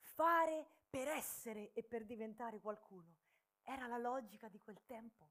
fare 0.00 0.66
per 0.90 1.08
essere 1.08 1.72
e 1.72 1.82
per 1.82 2.04
diventare 2.04 2.60
qualcuno. 2.60 3.16
Era 3.62 3.86
la 3.86 3.96
logica 3.96 4.48
di 4.48 4.60
quel 4.60 4.84
tempo, 4.84 5.30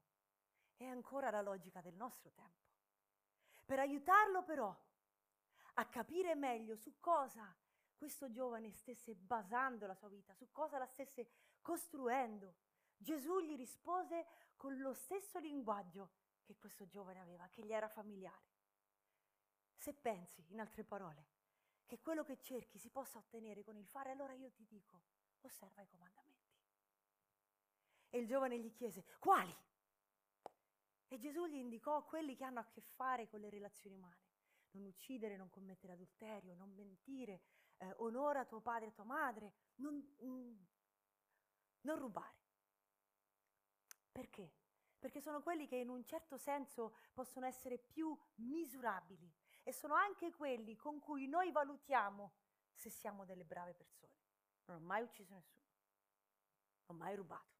è 0.76 0.84
ancora 0.84 1.30
la 1.30 1.40
logica 1.40 1.80
del 1.80 1.94
nostro 1.94 2.32
tempo. 2.32 2.70
Per 3.64 3.78
aiutarlo 3.78 4.42
però 4.42 4.76
a 5.74 5.86
capire 5.86 6.34
meglio 6.34 6.76
su 6.76 6.98
cosa 7.00 7.54
questo 7.96 8.30
giovane 8.30 8.72
stesse 8.72 9.14
basando 9.14 9.86
la 9.86 9.94
sua 9.94 10.08
vita, 10.08 10.34
su 10.34 10.50
cosa 10.50 10.76
la 10.76 10.86
stesse 10.86 11.28
costruendo, 11.60 12.56
Gesù 12.96 13.40
gli 13.40 13.56
rispose 13.56 14.26
con 14.56 14.76
lo 14.78 14.92
stesso 14.92 15.38
linguaggio 15.38 16.10
che 16.42 16.56
questo 16.56 16.86
giovane 16.88 17.20
aveva, 17.20 17.48
che 17.48 17.62
gli 17.62 17.72
era 17.72 17.88
familiare. 17.88 18.50
Se 19.76 19.94
pensi, 19.94 20.44
in 20.48 20.60
altre 20.60 20.84
parole, 20.84 21.26
che 21.86 22.00
quello 22.00 22.24
che 22.24 22.40
cerchi 22.40 22.78
si 22.78 22.90
possa 22.90 23.18
ottenere 23.18 23.62
con 23.62 23.76
il 23.76 23.86
fare, 23.86 24.10
allora 24.10 24.32
io 24.32 24.50
ti 24.50 24.66
dico, 24.66 25.02
osserva 25.42 25.82
i 25.82 25.88
comandamenti. 25.88 26.56
E 28.10 28.18
il 28.18 28.26
giovane 28.26 28.58
gli 28.58 28.72
chiese, 28.72 29.04
quali? 29.18 29.54
E 31.08 31.18
Gesù 31.18 31.46
gli 31.46 31.54
indicò 31.54 32.04
quelli 32.04 32.34
che 32.34 32.44
hanno 32.44 32.60
a 32.60 32.66
che 32.66 32.80
fare 32.80 33.28
con 33.28 33.40
le 33.40 33.50
relazioni 33.50 33.94
umane. 33.94 34.31
Non 34.72 34.86
uccidere, 34.86 35.36
non 35.36 35.50
commettere 35.50 35.92
adulterio, 35.92 36.54
non 36.54 36.72
mentire, 36.74 37.42
eh, 37.78 37.92
onora 37.98 38.44
tuo 38.44 38.60
padre 38.60 38.88
e 38.88 38.92
tua 38.92 39.04
madre, 39.04 39.52
non, 39.76 39.94
mm, 40.24 40.56
non 41.82 41.98
rubare. 41.98 42.40
Perché? 44.10 44.52
Perché 44.98 45.20
sono 45.20 45.42
quelli 45.42 45.66
che 45.66 45.76
in 45.76 45.88
un 45.88 46.04
certo 46.04 46.36
senso 46.36 46.96
possono 47.12 47.46
essere 47.46 47.78
più 47.78 48.16
misurabili 48.36 49.30
e 49.62 49.72
sono 49.72 49.94
anche 49.94 50.30
quelli 50.32 50.76
con 50.76 50.98
cui 51.00 51.26
noi 51.26 51.50
valutiamo 51.50 52.32
se 52.74 52.90
siamo 52.90 53.24
delle 53.24 53.44
brave 53.44 53.74
persone. 53.74 54.12
Non 54.66 54.76
ho 54.76 54.80
mai 54.80 55.02
ucciso 55.02 55.34
nessuno, 55.34 55.66
non 56.86 56.96
ho 56.96 56.98
mai 56.98 57.16
rubato. 57.16 57.50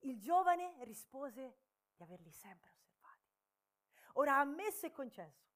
Il 0.00 0.18
giovane 0.18 0.82
rispose 0.84 1.58
di 1.94 2.02
averli 2.02 2.30
sempre 2.30 2.70
osservati. 2.70 2.79
Ora 4.14 4.38
ammesso 4.38 4.86
e 4.86 4.90
concesso 4.90 5.48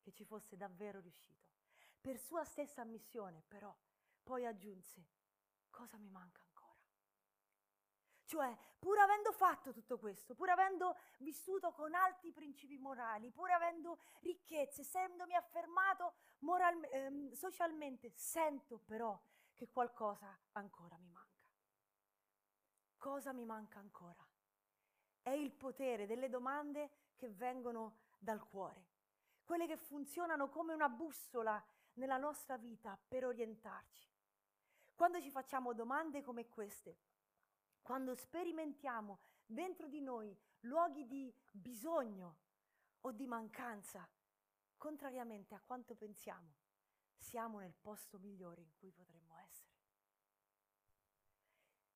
che 0.00 0.12
ci 0.12 0.24
fosse 0.24 0.56
davvero 0.56 1.00
riuscito. 1.00 1.46
Per 2.00 2.18
sua 2.18 2.44
stessa 2.44 2.82
ammissione, 2.82 3.42
però, 3.46 3.74
poi 4.22 4.46
aggiunse, 4.46 5.06
cosa 5.70 5.98
mi 5.98 6.08
manca 6.08 6.42
ancora? 6.42 6.58
Cioè, 8.24 8.56
pur 8.78 8.98
avendo 8.98 9.32
fatto 9.32 9.72
tutto 9.72 9.98
questo, 9.98 10.34
pur 10.34 10.50
avendo 10.50 10.96
vissuto 11.18 11.72
con 11.72 11.94
alti 11.94 12.30
principi 12.30 12.78
morali, 12.78 13.30
pur 13.30 13.50
avendo 13.50 13.98
ricchezze, 14.20 14.82
essendomi 14.82 15.34
affermato 15.34 16.14
moral, 16.40 16.86
ehm, 16.90 17.32
socialmente, 17.32 18.10
sento 18.14 18.78
però 18.78 19.18
che 19.54 19.70
qualcosa 19.70 20.38
ancora 20.52 20.96
mi 20.98 21.08
manca. 21.10 21.50
Cosa 22.98 23.32
mi 23.32 23.44
manca 23.44 23.78
ancora? 23.78 24.26
È 25.22 25.30
il 25.30 25.50
potere 25.52 26.06
delle 26.06 26.28
domande 26.28 26.90
che 27.18 27.28
vengono 27.28 27.98
dal 28.18 28.42
cuore, 28.48 28.86
quelle 29.44 29.66
che 29.66 29.76
funzionano 29.76 30.48
come 30.48 30.72
una 30.72 30.88
bussola 30.88 31.62
nella 31.94 32.16
nostra 32.16 32.56
vita 32.56 32.98
per 33.08 33.26
orientarci. 33.26 34.08
Quando 34.94 35.20
ci 35.20 35.30
facciamo 35.30 35.74
domande 35.74 36.22
come 36.22 36.48
queste, 36.48 36.96
quando 37.82 38.14
sperimentiamo 38.14 39.18
dentro 39.44 39.88
di 39.88 40.00
noi 40.00 40.36
luoghi 40.60 41.06
di 41.06 41.34
bisogno 41.50 42.36
o 43.00 43.12
di 43.12 43.26
mancanza, 43.26 44.08
contrariamente 44.76 45.54
a 45.54 45.60
quanto 45.64 45.94
pensiamo, 45.94 46.54
siamo 47.16 47.58
nel 47.58 47.74
posto 47.74 48.18
migliore 48.18 48.62
in 48.62 48.72
cui 48.78 48.90
potremmo 48.90 49.36
essere. 49.38 49.76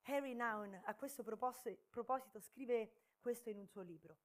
Harry 0.05 0.35
Naun 0.35 0.81
a 0.85 0.95
questo 0.95 1.23
proposito 1.23 2.41
scrive 2.41 2.93
questo 3.21 3.51
in 3.51 3.59
un 3.59 3.69
suo 3.69 3.83
libro. 3.83 4.17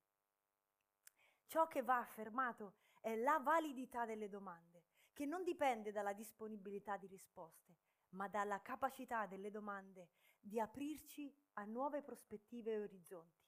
Ciò 1.48 1.68
che 1.68 1.82
va 1.82 2.00
affermato 2.00 2.74
è 3.00 3.16
la 3.16 3.40
validità 3.40 4.06
delle 4.06 4.28
domande, 4.28 4.84
che 5.14 5.26
non 5.26 5.44
dipende 5.44 5.94
dalla 5.94 6.12
disponibilità 6.12 6.98
di 6.98 7.08
risposte, 7.08 7.78
ma 8.10 8.28
dalla 8.28 8.62
capacità 8.62 9.26
delle 9.28 9.50
domande 9.50 10.10
di 10.40 10.60
aprirci 10.60 11.34
a 11.54 11.64
nuove 11.64 12.02
prospettive 12.02 12.74
e 12.74 12.82
orizzonti. 12.82 13.46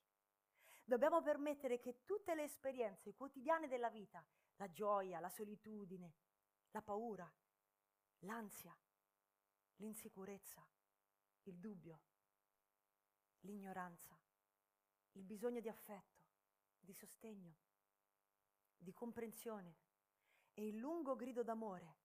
Dobbiamo 0.84 1.22
permettere 1.22 1.80
che 1.80 2.06
tutte 2.06 2.34
le 2.36 2.44
esperienze 2.44 3.14
quotidiane 3.14 3.68
della 3.68 3.90
vita, 3.90 4.26
la 4.56 4.72
gioia, 4.72 5.20
la 5.20 5.30
solitudine, 5.30 6.14
la 6.72 6.82
paura, 6.82 7.32
l'ansia, 8.20 8.76
l'insicurezza, 9.76 10.66
il 11.44 11.58
dubbio, 11.58 12.00
l'ignoranza, 13.42 14.18
il 15.12 15.24
bisogno 15.24 15.60
di 15.60 15.70
affetto, 15.70 16.24
di 16.80 16.94
sostegno, 16.94 17.56
di 18.80 18.94
comprensione 18.94 19.78
e 20.54 20.66
il 20.68 20.78
lungo 20.78 21.16
grido 21.16 21.44
d'amore 21.44 21.98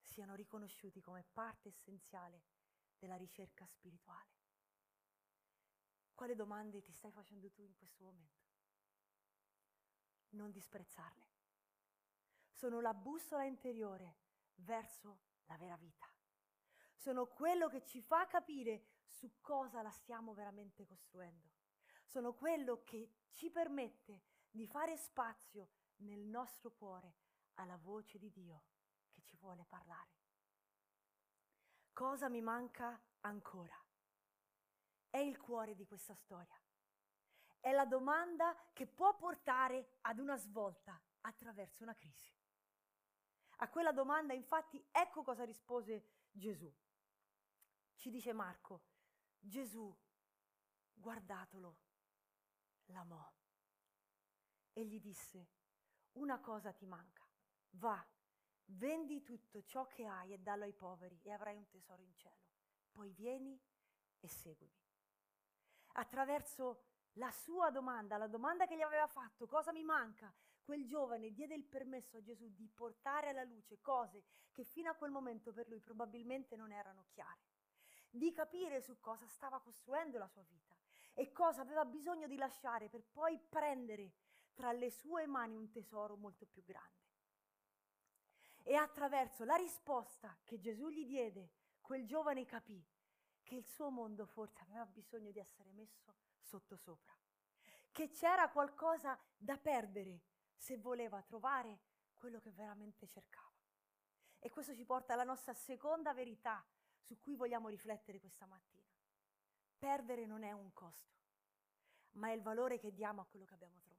siano 0.00 0.34
riconosciuti 0.34 1.00
come 1.00 1.24
parte 1.32 1.68
essenziale 1.68 2.42
della 2.98 3.16
ricerca 3.16 3.66
spirituale. 3.66 4.38
Quale 6.14 6.34
domande 6.34 6.82
ti 6.82 6.92
stai 6.92 7.10
facendo 7.10 7.50
tu 7.50 7.62
in 7.62 7.74
questo 7.74 8.04
momento? 8.04 8.48
Non 10.30 10.50
disprezzarle. 10.50 11.28
Sono 12.50 12.80
la 12.80 12.92
bussola 12.92 13.44
interiore 13.44 14.16
verso 14.56 15.20
la 15.46 15.56
vera 15.56 15.76
vita. 15.76 16.06
Sono 16.94 17.26
quello 17.26 17.68
che 17.68 17.84
ci 17.84 18.02
fa 18.02 18.26
capire 18.26 18.84
su 19.06 19.40
cosa 19.40 19.80
la 19.80 19.90
stiamo 19.90 20.34
veramente 20.34 20.84
costruendo. 20.84 21.48
Sono 22.04 22.34
quello 22.34 22.82
che 22.84 23.28
ci 23.32 23.50
permette 23.50 24.22
di 24.50 24.66
fare 24.66 24.96
spazio 24.96 25.70
nel 25.96 26.20
nostro 26.20 26.72
cuore 26.72 27.14
alla 27.54 27.76
voce 27.76 28.18
di 28.18 28.30
Dio 28.30 28.64
che 29.10 29.22
ci 29.22 29.36
vuole 29.36 29.64
parlare. 29.64 30.18
Cosa 31.92 32.28
mi 32.28 32.40
manca 32.40 33.00
ancora? 33.20 33.76
È 35.08 35.18
il 35.18 35.38
cuore 35.38 35.74
di 35.74 35.86
questa 35.86 36.14
storia. 36.14 36.58
È 37.60 37.70
la 37.72 37.84
domanda 37.84 38.56
che 38.72 38.86
può 38.86 39.16
portare 39.16 39.98
ad 40.02 40.18
una 40.18 40.36
svolta 40.36 41.00
attraverso 41.20 41.82
una 41.82 41.94
crisi. 41.94 42.32
A 43.62 43.68
quella 43.68 43.92
domanda, 43.92 44.32
infatti, 44.32 44.82
ecco 44.90 45.22
cosa 45.22 45.44
rispose 45.44 46.22
Gesù. 46.30 46.72
Ci 47.96 48.08
dice 48.08 48.32
Marco, 48.32 48.84
Gesù, 49.38 49.94
guardatelo, 50.94 51.78
l'amò 52.86 53.30
e 54.80 54.86
gli 54.86 55.00
disse, 55.00 55.48
una 56.12 56.40
cosa 56.40 56.72
ti 56.72 56.86
manca, 56.86 57.26
va, 57.72 58.04
vendi 58.64 59.22
tutto 59.22 59.62
ciò 59.62 59.86
che 59.86 60.06
hai 60.06 60.32
e 60.32 60.38
dallo 60.38 60.64
ai 60.64 60.72
poveri 60.72 61.20
e 61.22 61.30
avrai 61.30 61.56
un 61.56 61.68
tesoro 61.68 62.02
in 62.02 62.14
cielo. 62.14 62.48
Poi 62.90 63.10
vieni 63.12 63.60
e 64.20 64.28
seguimi. 64.28 64.78
Attraverso 65.92 66.84
la 67.14 67.30
sua 67.30 67.70
domanda, 67.70 68.16
la 68.16 68.26
domanda 68.26 68.66
che 68.66 68.76
gli 68.76 68.82
aveva 68.82 69.06
fatto, 69.06 69.46
cosa 69.46 69.72
mi 69.72 69.82
manca? 69.82 70.32
Quel 70.62 70.86
giovane 70.86 71.32
diede 71.32 71.54
il 71.54 71.64
permesso 71.64 72.18
a 72.18 72.22
Gesù 72.22 72.48
di 72.54 72.68
portare 72.68 73.30
alla 73.30 73.42
luce 73.42 73.80
cose 73.80 74.22
che 74.52 74.64
fino 74.64 74.90
a 74.90 74.94
quel 74.94 75.10
momento 75.10 75.52
per 75.52 75.68
lui 75.68 75.80
probabilmente 75.80 76.56
non 76.56 76.70
erano 76.70 77.06
chiare, 77.08 77.40
di 78.08 78.32
capire 78.32 78.80
su 78.80 78.98
cosa 79.00 79.26
stava 79.26 79.60
costruendo 79.60 80.18
la 80.18 80.28
sua 80.28 80.42
vita 80.42 80.76
e 81.14 81.32
cosa 81.32 81.62
aveva 81.62 81.84
bisogno 81.84 82.26
di 82.28 82.36
lasciare 82.36 82.88
per 82.88 83.04
poi 83.04 83.38
prendere 83.38 84.12
tra 84.60 84.72
le 84.72 84.90
sue 84.90 85.26
mani 85.26 85.56
un 85.56 85.70
tesoro 85.70 86.18
molto 86.18 86.44
più 86.44 86.62
grande. 86.62 87.08
E 88.62 88.74
attraverso 88.74 89.44
la 89.44 89.54
risposta 89.54 90.36
che 90.44 90.58
Gesù 90.58 90.90
gli 90.90 91.06
diede, 91.06 91.48
quel 91.80 92.06
giovane 92.06 92.44
capì 92.44 92.78
che 93.42 93.54
il 93.54 93.64
suo 93.64 93.88
mondo 93.88 94.26
forse 94.26 94.62
aveva 94.64 94.84
bisogno 94.84 95.30
di 95.30 95.38
essere 95.38 95.72
messo 95.72 96.14
sottosopra, 96.42 97.16
che 97.90 98.10
c'era 98.10 98.50
qualcosa 98.50 99.18
da 99.34 99.56
perdere 99.56 100.20
se 100.54 100.76
voleva 100.76 101.22
trovare 101.22 101.78
quello 102.12 102.38
che 102.38 102.50
veramente 102.50 103.08
cercava. 103.08 103.48
E 104.40 104.50
questo 104.50 104.74
ci 104.74 104.84
porta 104.84 105.14
alla 105.14 105.24
nostra 105.24 105.54
seconda 105.54 106.12
verità 106.12 106.62
su 106.98 107.18
cui 107.18 107.34
vogliamo 107.34 107.68
riflettere 107.68 108.20
questa 108.20 108.44
mattina. 108.44 108.92
Perdere 109.78 110.26
non 110.26 110.42
è 110.42 110.52
un 110.52 110.70
costo, 110.74 111.16
ma 112.12 112.28
è 112.28 112.32
il 112.32 112.42
valore 112.42 112.78
che 112.78 112.92
diamo 112.92 113.22
a 113.22 113.24
quello 113.24 113.46
che 113.46 113.54
abbiamo 113.54 113.80
trovato. 113.80 113.90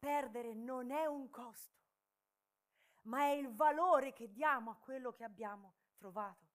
Perdere 0.00 0.54
non 0.54 0.90
è 0.90 1.04
un 1.04 1.28
costo, 1.28 1.76
ma 3.02 3.24
è 3.24 3.32
il 3.32 3.54
valore 3.54 4.14
che 4.14 4.32
diamo 4.32 4.70
a 4.70 4.76
quello 4.76 5.12
che 5.12 5.24
abbiamo 5.24 5.74
trovato. 5.98 6.48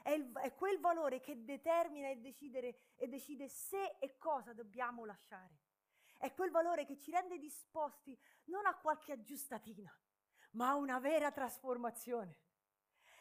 È, 0.00 0.10
il, 0.10 0.32
è 0.32 0.54
quel 0.54 0.80
valore 0.80 1.20
che 1.20 1.44
determina 1.44 2.08
e, 2.08 2.82
e 2.96 3.08
decide 3.08 3.48
se 3.48 3.96
e 3.98 4.16
cosa 4.16 4.54
dobbiamo 4.54 5.04
lasciare. 5.04 5.60
È 6.16 6.32
quel 6.32 6.50
valore 6.50 6.86
che 6.86 6.98
ci 6.98 7.10
rende 7.10 7.38
disposti 7.38 8.18
non 8.44 8.64
a 8.64 8.74
qualche 8.78 9.12
aggiustatina, 9.12 9.94
ma 10.52 10.70
a 10.70 10.76
una 10.76 10.98
vera 10.98 11.30
trasformazione. 11.30 12.38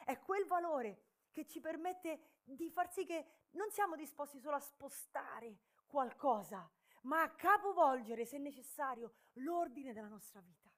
È 0.06 0.18
quel 0.20 0.46
valore 0.46 1.04
che 1.32 1.46
ci 1.46 1.60
permette 1.60 2.40
di 2.46 2.70
far 2.70 2.90
sì 2.90 3.06
che 3.06 3.48
non 3.52 3.70
siamo 3.72 3.98
disposti 3.98 4.40
solo 4.40 4.56
a 4.56 4.62
spostare 4.62 5.58
qualcosa, 5.86 6.70
ma 7.04 7.22
a 7.22 7.32
capovolgere, 7.32 8.26
se 8.26 8.38
necessario, 8.38 9.14
l'ordine 9.34 9.94
della 9.94 10.08
nostra 10.08 10.40
vita. 10.42 10.70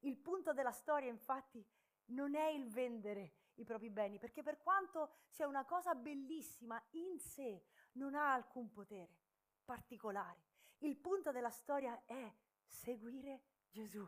Il 0.00 0.18
punto 0.18 0.52
della 0.52 0.72
storia, 0.72 1.10
infatti, 1.10 1.64
non 2.06 2.34
è 2.34 2.46
il 2.46 2.68
vendere 2.68 3.34
i 3.56 3.64
propri 3.64 3.90
beni, 3.90 4.18
perché 4.18 4.42
per 4.42 4.58
quanto 4.58 5.12
sia 5.28 5.46
una 5.46 5.64
cosa 5.64 5.94
bellissima 5.94 6.82
in 6.92 7.18
sé, 7.18 7.64
non 7.92 8.14
ha 8.14 8.32
alcun 8.32 8.70
potere 8.70 9.20
particolare. 9.64 10.50
Il 10.78 10.96
punto 10.96 11.30
della 11.30 11.50
storia 11.50 12.02
è 12.04 12.32
seguire 12.66 13.42
Gesù. 13.70 14.06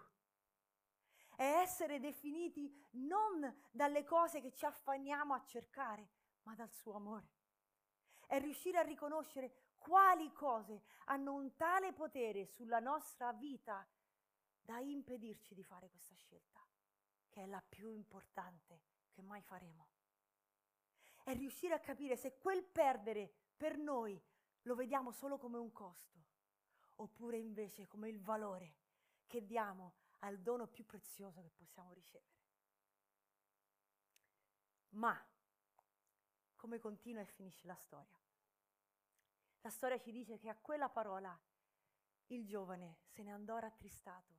È 1.37 1.43
essere 1.43 2.01
definiti 2.01 2.73
non 2.93 3.63
dalle 3.71 4.05
cose 4.05 4.41
che 4.41 4.53
ci 4.53 4.65
affanniamo 4.65 5.35
a 5.35 5.45
cercare, 5.45 6.09
ma 6.43 6.55
dal 6.55 6.71
suo 6.71 6.95
amore. 6.95 7.31
È 8.27 8.39
riuscire 8.41 8.79
a 8.79 8.83
riconoscere 8.83 9.64
quali 9.85 10.33
cose 10.33 10.83
hanno 11.05 11.35
un 11.35 11.55
tale 11.57 11.93
potere 11.93 12.47
sulla 12.47 12.79
nostra 12.79 13.35
vita 13.35 13.87
da 14.63 14.79
impedirci 14.79 15.55
di 15.55 15.63
fare 15.63 15.91
questa 15.91 16.15
scelta, 16.15 16.67
che 17.29 17.43
è 17.43 17.47
la 17.47 17.63
più 17.63 17.91
importante 17.91 18.81
che 19.11 19.21
mai 19.21 19.43
faremo. 19.43 19.89
È 21.23 21.35
riuscire 21.35 21.75
a 21.75 21.81
capire 21.81 22.17
se 22.17 22.39
quel 22.39 22.65
perdere 22.65 23.31
per 23.59 23.77
noi 23.77 24.19
lo 24.63 24.75
vediamo 24.75 25.13
solo 25.13 25.37
come 25.37 25.59
un 25.59 25.71
costo, 25.71 26.25
oppure 26.97 27.37
invece 27.37 27.87
come 27.87 28.09
il 28.09 28.21
valore 28.23 28.77
che 29.27 29.45
diamo 29.45 29.97
al 30.21 30.41
dono 30.41 30.67
più 30.67 30.87
prezioso 30.87 31.43
che 31.43 31.51
possiamo 31.51 31.93
ricevere. 31.93 32.33
Ma 34.93 35.23
come 36.57 36.79
continua 36.79 37.21
e 37.21 37.27
finisce 37.27 37.67
la 37.67 37.77
storia? 37.77 38.24
La 39.65 39.71
storia 39.71 39.99
ci 39.99 40.13
dice 40.13 40.37
che 40.37 40.51
a 40.51 40.57
quella 40.57 40.91
parola 40.91 41.35
il 42.27 42.45
giovane 42.45 42.99
se 43.07 43.23
ne 43.23 43.33
andò 43.33 43.57
rattristato 43.57 44.35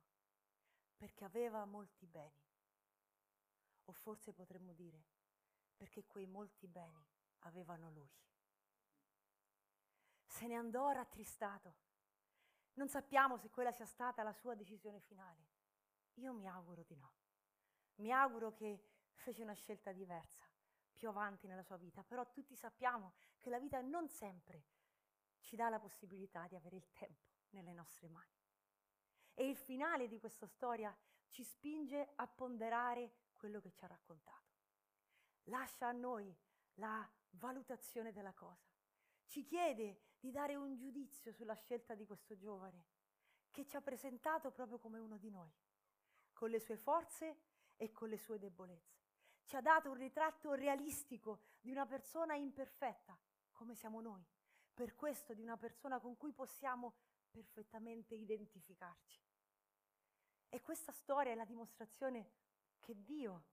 perché 0.96 1.24
aveva 1.24 1.64
molti 1.64 2.06
beni. 2.06 2.44
O 3.86 3.92
forse 3.92 4.32
potremmo 4.32 4.72
dire 4.72 5.04
perché 5.76 6.06
quei 6.06 6.26
molti 6.26 6.68
beni 6.68 7.04
avevano 7.40 7.90
lui. 7.90 8.08
Se 10.26 10.46
ne 10.46 10.54
andò 10.54 10.92
rattristato. 10.92 11.74
Non 12.74 12.88
sappiamo 12.88 13.36
se 13.36 13.50
quella 13.50 13.72
sia 13.72 13.84
stata 13.84 14.22
la 14.22 14.32
sua 14.32 14.54
decisione 14.54 15.00
finale. 15.00 15.48
Io 16.14 16.32
mi 16.32 16.46
auguro 16.46 16.84
di 16.84 16.94
no. 16.94 17.12
Mi 17.96 18.12
auguro 18.12 18.52
che 18.52 18.80
fece 19.14 19.42
una 19.42 19.54
scelta 19.54 19.90
diversa 19.90 20.48
più 20.92 21.08
avanti 21.08 21.48
nella 21.48 21.64
sua 21.64 21.78
vita, 21.78 22.04
però 22.04 22.30
tutti 22.30 22.54
sappiamo 22.54 23.14
che 23.38 23.50
la 23.50 23.58
vita 23.58 23.80
non 23.80 24.08
sempre 24.08 24.75
ci 25.46 25.56
dà 25.56 25.68
la 25.68 25.78
possibilità 25.78 26.46
di 26.46 26.56
avere 26.56 26.76
il 26.76 26.92
tempo 26.92 27.24
nelle 27.50 27.72
nostre 27.72 28.08
mani. 28.08 28.34
E 29.32 29.48
il 29.48 29.56
finale 29.56 30.08
di 30.08 30.18
questa 30.18 30.46
storia 30.46 30.94
ci 31.28 31.42
spinge 31.42 32.12
a 32.16 32.26
ponderare 32.26 33.12
quello 33.32 33.60
che 33.60 33.72
ci 33.72 33.84
ha 33.84 33.88
raccontato. 33.88 34.54
Lascia 35.44 35.88
a 35.88 35.92
noi 35.92 36.34
la 36.74 37.08
valutazione 37.30 38.12
della 38.12 38.32
cosa. 38.32 38.68
Ci 39.26 39.44
chiede 39.44 40.14
di 40.18 40.30
dare 40.30 40.54
un 40.54 40.74
giudizio 40.76 41.32
sulla 41.32 41.54
scelta 41.54 41.94
di 41.94 42.04
questo 42.04 42.36
giovane 42.36 42.86
che 43.50 43.64
ci 43.64 43.76
ha 43.76 43.80
presentato 43.80 44.50
proprio 44.50 44.78
come 44.78 44.98
uno 44.98 45.16
di 45.16 45.30
noi, 45.30 45.52
con 46.32 46.50
le 46.50 46.60
sue 46.60 46.76
forze 46.76 47.38
e 47.76 47.92
con 47.92 48.08
le 48.08 48.18
sue 48.18 48.38
debolezze 48.38 48.96
ci 49.46 49.54
ha 49.54 49.60
dato 49.60 49.90
un 49.90 49.96
ritratto 49.96 50.54
realistico 50.54 51.40
di 51.60 51.70
una 51.70 51.86
persona 51.86 52.34
imperfetta, 52.34 53.16
come 53.52 53.74
siamo 53.74 54.00
noi. 54.00 54.24
Per 54.76 54.94
questo 54.94 55.32
di 55.32 55.40
una 55.40 55.56
persona 55.56 55.98
con 55.98 56.18
cui 56.18 56.34
possiamo 56.34 56.96
perfettamente 57.30 58.14
identificarci. 58.14 59.24
E 60.50 60.60
questa 60.60 60.92
storia 60.92 61.32
è 61.32 61.34
la 61.34 61.46
dimostrazione 61.46 62.30
che 62.78 63.02
Dio 63.02 63.44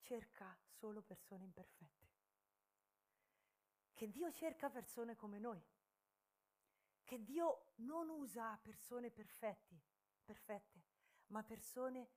cerca 0.00 0.58
solo 0.64 1.02
persone 1.02 1.44
imperfette. 1.44 2.08
Che 3.92 4.10
Dio 4.10 4.32
cerca 4.32 4.70
persone 4.70 5.14
come 5.14 5.38
noi. 5.38 5.62
Che 7.04 7.22
Dio 7.22 7.72
non 7.80 8.08
usa 8.08 8.58
persone 8.62 9.10
perfetti, 9.10 9.78
perfette, 10.24 10.82
ma 11.26 11.42
persone 11.42 12.08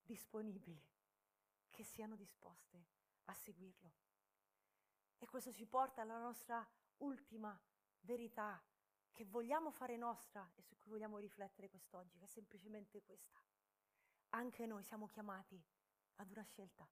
disponibili 0.00 0.80
che 1.68 1.82
siano 1.82 2.14
disposte 2.14 2.84
a 3.24 3.34
seguirlo. 3.34 3.92
E 5.18 5.26
questo 5.26 5.52
ci 5.52 5.66
porta 5.66 6.02
alla 6.02 6.20
nostra 6.20 6.64
ultima 6.98 7.60
verità 8.04 8.62
che 9.12 9.24
vogliamo 9.24 9.70
fare 9.70 9.96
nostra 9.96 10.48
e 10.54 10.62
su 10.62 10.76
cui 10.76 10.92
vogliamo 10.92 11.18
riflettere 11.18 11.68
quest'oggi, 11.68 12.18
che 12.18 12.24
è 12.24 12.28
semplicemente 12.28 13.02
questa. 13.02 13.40
Anche 14.30 14.66
noi 14.66 14.82
siamo 14.82 15.08
chiamati 15.08 15.62
ad 16.16 16.30
una 16.30 16.42
scelta. 16.42 16.88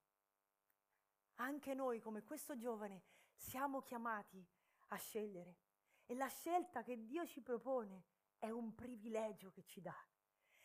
Anche 1.37 1.75
noi, 1.75 2.01
come 2.01 2.23
questo 2.23 2.57
giovane, 2.57 3.03
siamo 3.35 3.83
chiamati 3.83 4.45
a 4.89 4.97
scegliere. 4.97 5.57
E 6.07 6.15
la 6.15 6.29
scelta 6.29 6.83
che 6.83 7.05
Dio 7.05 7.27
ci 7.27 7.41
propone 7.41 8.05
è 8.39 8.51
un 8.51 8.75
privilegio 8.75 9.51
che 9.51 9.65
ci 9.65 9.81
dà. 9.81 9.97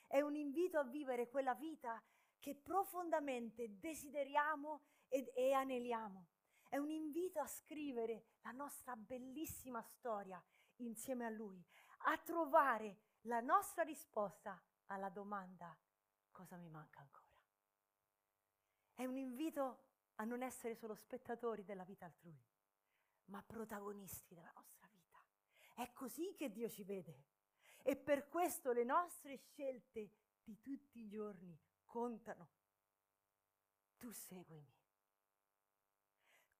È 0.05 0.21
un 0.21 0.35
invito 0.35 0.77
a 0.77 0.83
vivere 0.83 1.27
quella 1.27 1.55
vita 1.55 2.01
che 2.39 2.55
profondamente 2.55 3.77
desideriamo 3.79 4.81
ed, 5.07 5.31
e 5.33 5.53
aneliamo. 5.53 6.27
È 6.69 6.77
un 6.77 6.89
invito 6.89 7.39
a 7.39 7.47
scrivere 7.47 8.25
la 8.41 8.51
nostra 8.51 8.95
bellissima 8.95 9.81
storia 9.81 10.43
insieme 10.77 11.25
a 11.25 11.29
Lui, 11.29 11.63
a 11.99 12.17
trovare 12.17 12.97
la 13.21 13.39
nostra 13.41 13.83
risposta 13.83 14.61
alla 14.87 15.09
domanda 15.09 15.77
cosa 16.31 16.55
mi 16.57 16.69
manca 16.69 16.99
ancora. 16.99 17.25
È 18.93 19.05
un 19.05 19.17
invito 19.17 19.85
a 20.15 20.23
non 20.23 20.43
essere 20.43 20.75
solo 20.75 20.93
spettatori 20.93 21.63
della 21.63 21.83
vita 21.83 22.05
altrui, 22.05 22.39
ma 23.25 23.41
protagonisti 23.41 24.35
della 24.35 24.51
nostra 24.53 24.87
vita. 24.91 25.23
È 25.73 25.91
così 25.93 26.35
che 26.35 26.51
Dio 26.51 26.69
ci 26.69 26.83
vede. 26.83 27.25
E 27.81 27.95
per 27.95 28.27
questo 28.27 28.71
le 28.71 28.83
nostre 28.83 29.37
scelte 29.37 30.11
di 30.43 30.59
tutti 30.59 30.99
i 30.99 31.07
giorni 31.07 31.57
contano. 31.85 32.49
Tu 33.97 34.11
seguimi. 34.11 34.76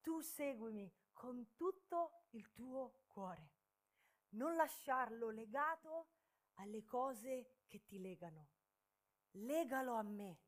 Tu 0.08 0.22
seguimi 0.22 0.90
con 1.12 1.54
tutto 1.54 2.28
il 2.30 2.50
tuo 2.54 3.02
cuore. 3.08 3.50
Non 4.30 4.56
lasciarlo 4.56 5.28
legato 5.28 6.06
alle 6.54 6.82
cose 6.82 7.64
che 7.66 7.84
ti 7.84 8.00
legano. 8.00 8.48
Legalo 9.32 9.92
a 9.96 10.02
me 10.02 10.38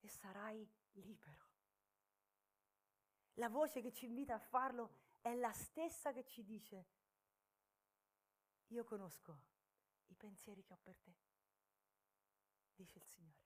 e 0.00 0.08
sarai 0.08 0.68
libero. 0.94 1.44
La 3.34 3.48
voce 3.48 3.80
che 3.80 3.92
ci 3.92 4.06
invita 4.06 4.34
a 4.34 4.40
farlo 4.40 4.90
è 5.20 5.36
la 5.36 5.52
stessa 5.52 6.12
che 6.12 6.24
ci 6.24 6.42
dice, 6.42 6.86
io 8.70 8.82
conosco 8.82 9.40
i 10.06 10.16
pensieri 10.16 10.64
che 10.64 10.72
ho 10.72 10.78
per 10.82 10.98
te, 10.98 11.14
dice 12.74 12.98
il 12.98 13.04
Signore 13.04 13.44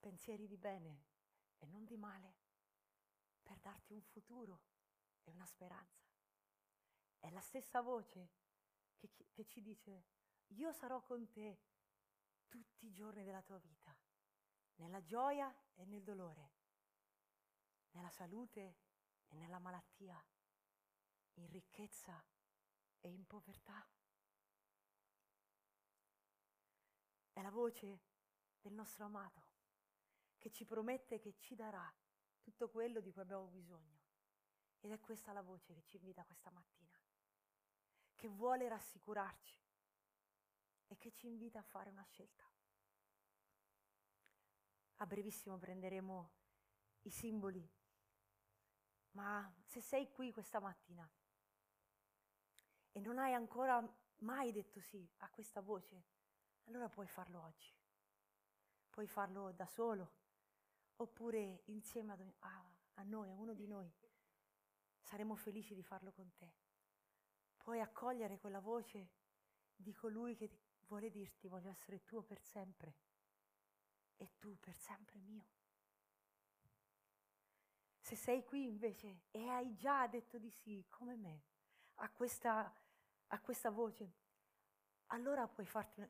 pensieri 0.00 0.48
di 0.48 0.56
bene 0.56 1.04
e 1.58 1.66
non 1.66 1.84
di 1.84 1.96
male, 1.96 2.47
per 3.48 3.58
darti 3.60 3.94
un 3.94 4.02
futuro 4.02 4.60
e 5.24 5.30
una 5.30 5.46
speranza. 5.46 6.06
È 7.18 7.30
la 7.30 7.40
stessa 7.40 7.80
voce 7.80 8.28
che, 8.94 9.10
che 9.32 9.46
ci 9.46 9.62
dice, 9.62 10.04
io 10.48 10.70
sarò 10.72 11.02
con 11.02 11.30
te 11.30 11.58
tutti 12.46 12.86
i 12.86 12.92
giorni 12.92 13.24
della 13.24 13.40
tua 13.40 13.56
vita, 13.56 13.96
nella 14.76 15.02
gioia 15.02 15.50
e 15.74 15.86
nel 15.86 16.02
dolore, 16.02 16.52
nella 17.92 18.10
salute 18.10 18.76
e 19.28 19.36
nella 19.36 19.58
malattia, 19.58 20.22
in 21.34 21.48
ricchezza 21.48 22.22
e 23.00 23.08
in 23.08 23.26
povertà. 23.26 23.88
È 27.32 27.40
la 27.40 27.50
voce 27.50 28.00
del 28.60 28.74
nostro 28.74 29.06
amato 29.06 29.46
che 30.36 30.50
ci 30.50 30.66
promette 30.66 31.18
che 31.18 31.38
ci 31.38 31.54
darà 31.54 31.90
tutto 32.48 32.70
quello 32.70 33.00
di 33.00 33.12
cui 33.12 33.20
abbiamo 33.20 33.46
bisogno. 33.46 33.96
Ed 34.80 34.90
è 34.90 34.98
questa 35.00 35.32
la 35.32 35.42
voce 35.42 35.74
che 35.74 35.82
ci 35.84 35.96
invita 35.96 36.24
questa 36.24 36.50
mattina, 36.50 36.98
che 38.14 38.28
vuole 38.28 38.68
rassicurarci 38.68 39.60
e 40.86 40.96
che 40.96 41.12
ci 41.12 41.26
invita 41.26 41.58
a 41.58 41.62
fare 41.62 41.90
una 41.90 42.04
scelta. 42.04 42.44
A 44.96 45.06
brevissimo 45.06 45.58
prenderemo 45.58 46.30
i 47.02 47.10
simboli, 47.10 47.68
ma 49.10 49.52
se 49.64 49.80
sei 49.80 50.10
qui 50.10 50.32
questa 50.32 50.58
mattina 50.58 51.08
e 52.92 53.00
non 53.00 53.18
hai 53.18 53.34
ancora 53.34 53.86
mai 54.20 54.52
detto 54.52 54.80
sì 54.80 55.06
a 55.18 55.28
questa 55.28 55.60
voce, 55.60 56.02
allora 56.64 56.88
puoi 56.88 57.06
farlo 57.06 57.42
oggi. 57.42 57.72
Puoi 58.90 59.06
farlo 59.06 59.52
da 59.52 59.66
solo, 59.66 60.26
oppure 61.00 61.62
insieme 61.66 62.12
a, 62.12 63.02
noi, 63.02 63.30
a 63.30 63.34
uno 63.34 63.54
di 63.54 63.66
noi. 63.66 63.90
Saremo 65.00 65.34
felici 65.34 65.74
di 65.74 65.82
farlo 65.82 66.12
con 66.12 66.34
te. 66.36 66.52
Puoi 67.56 67.80
accogliere 67.80 68.38
quella 68.38 68.60
voce 68.60 69.08
di 69.74 69.92
colui 69.92 70.34
che 70.36 70.50
vuole 70.86 71.10
dirti 71.10 71.48
voglio 71.48 71.70
essere 71.70 72.04
tuo 72.04 72.22
per 72.22 72.40
sempre 72.40 72.94
e 74.16 74.38
tu 74.38 74.58
per 74.58 74.74
sempre 74.74 75.18
mio. 75.20 75.46
Se 78.00 78.16
sei 78.16 78.42
qui 78.44 78.66
invece 78.66 79.24
e 79.30 79.46
hai 79.48 79.76
già 79.76 80.06
detto 80.06 80.38
di 80.38 80.50
sì, 80.50 80.84
come 80.88 81.14
me, 81.14 81.42
a 81.96 82.10
questa, 82.10 82.74
a 83.26 83.40
questa 83.40 83.70
voce, 83.70 84.12
allora 85.08 85.46
puoi 85.46 85.66
farti 85.66 86.02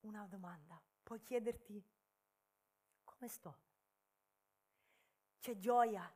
una 0.00 0.26
domanda, 0.26 0.80
puoi 1.02 1.20
chiederti 1.20 1.84
come 3.04 3.28
sto? 3.28 3.67
C'è 5.38 5.58
gioia, 5.58 6.10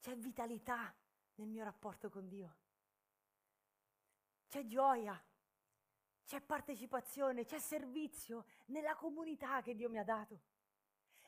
c'è 0.00 0.16
vitalità 0.16 0.94
nel 1.36 1.48
mio 1.48 1.64
rapporto 1.64 2.10
con 2.10 2.28
Dio. 2.28 2.56
C'è 4.48 4.66
gioia, 4.66 5.20
c'è 6.24 6.40
partecipazione, 6.40 7.44
c'è 7.44 7.58
servizio 7.58 8.44
nella 8.66 8.94
comunità 8.94 9.60
che 9.62 9.74
Dio 9.74 9.88
mi 9.88 9.98
ha 9.98 10.04
dato. 10.04 10.40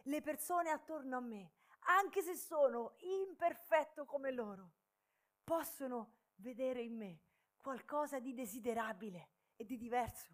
Le 0.02 0.20
persone 0.20 0.70
attorno 0.70 1.16
a 1.16 1.20
me, 1.20 1.52
anche 1.86 2.22
se 2.22 2.34
sono 2.34 2.94
imperfetto 2.98 4.04
come 4.04 4.30
loro, 4.30 4.72
possono 5.42 6.12
vedere 6.36 6.82
in 6.82 6.96
me 6.96 7.20
qualcosa 7.60 8.18
di 8.20 8.34
desiderabile 8.34 9.28
e 9.56 9.64
di 9.64 9.76
diverso. 9.76 10.32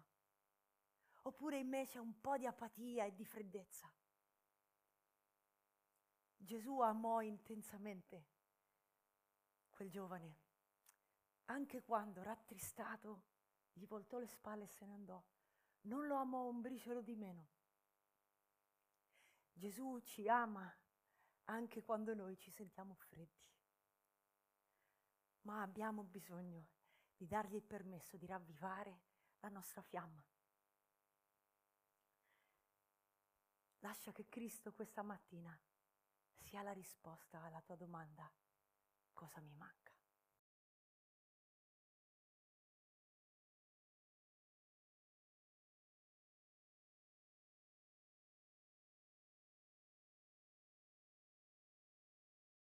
Oppure 1.23 1.59
in 1.59 1.67
me 1.67 1.85
c'è 1.85 1.99
un 1.99 2.19
po' 2.19 2.37
di 2.37 2.45
apatia 2.45 3.05
e 3.05 3.13
di 3.13 3.25
freddezza. 3.25 3.89
Gesù 6.51 6.81
amò 6.81 7.21
intensamente 7.21 8.25
quel 9.69 9.89
giovane, 9.89 10.39
anche 11.45 11.81
quando 11.81 12.23
rattristato 12.23 13.23
gli 13.71 13.85
voltò 13.85 14.19
le 14.19 14.27
spalle 14.27 14.65
e 14.65 14.67
se 14.67 14.85
ne 14.85 14.91
andò, 14.91 15.23
non 15.83 16.07
lo 16.07 16.17
amò 16.17 16.49
un 16.49 16.59
briciolo 16.59 17.01
di 17.01 17.15
meno. 17.15 17.47
Gesù 19.53 19.97
ci 20.01 20.27
ama 20.27 20.69
anche 21.45 21.83
quando 21.83 22.13
noi 22.13 22.35
ci 22.35 22.51
sentiamo 22.51 22.95
freddi, 22.95 23.47
ma 25.43 25.61
abbiamo 25.61 26.03
bisogno 26.03 26.67
di 27.15 27.27
dargli 27.27 27.55
il 27.55 27.63
permesso 27.63 28.17
di 28.17 28.25
ravvivare 28.25 29.03
la 29.39 29.47
nostra 29.47 29.81
fiamma. 29.81 30.21
Lascia 33.79 34.11
che 34.11 34.27
Cristo 34.27 34.73
questa 34.73 35.01
mattina 35.01 35.57
sia 36.41 36.61
la 36.63 36.73
risposta 36.73 37.41
alla 37.43 37.61
tua 37.61 37.75
domanda, 37.75 38.29
cosa 39.13 39.39
mi 39.41 39.53
manca? 39.55 39.90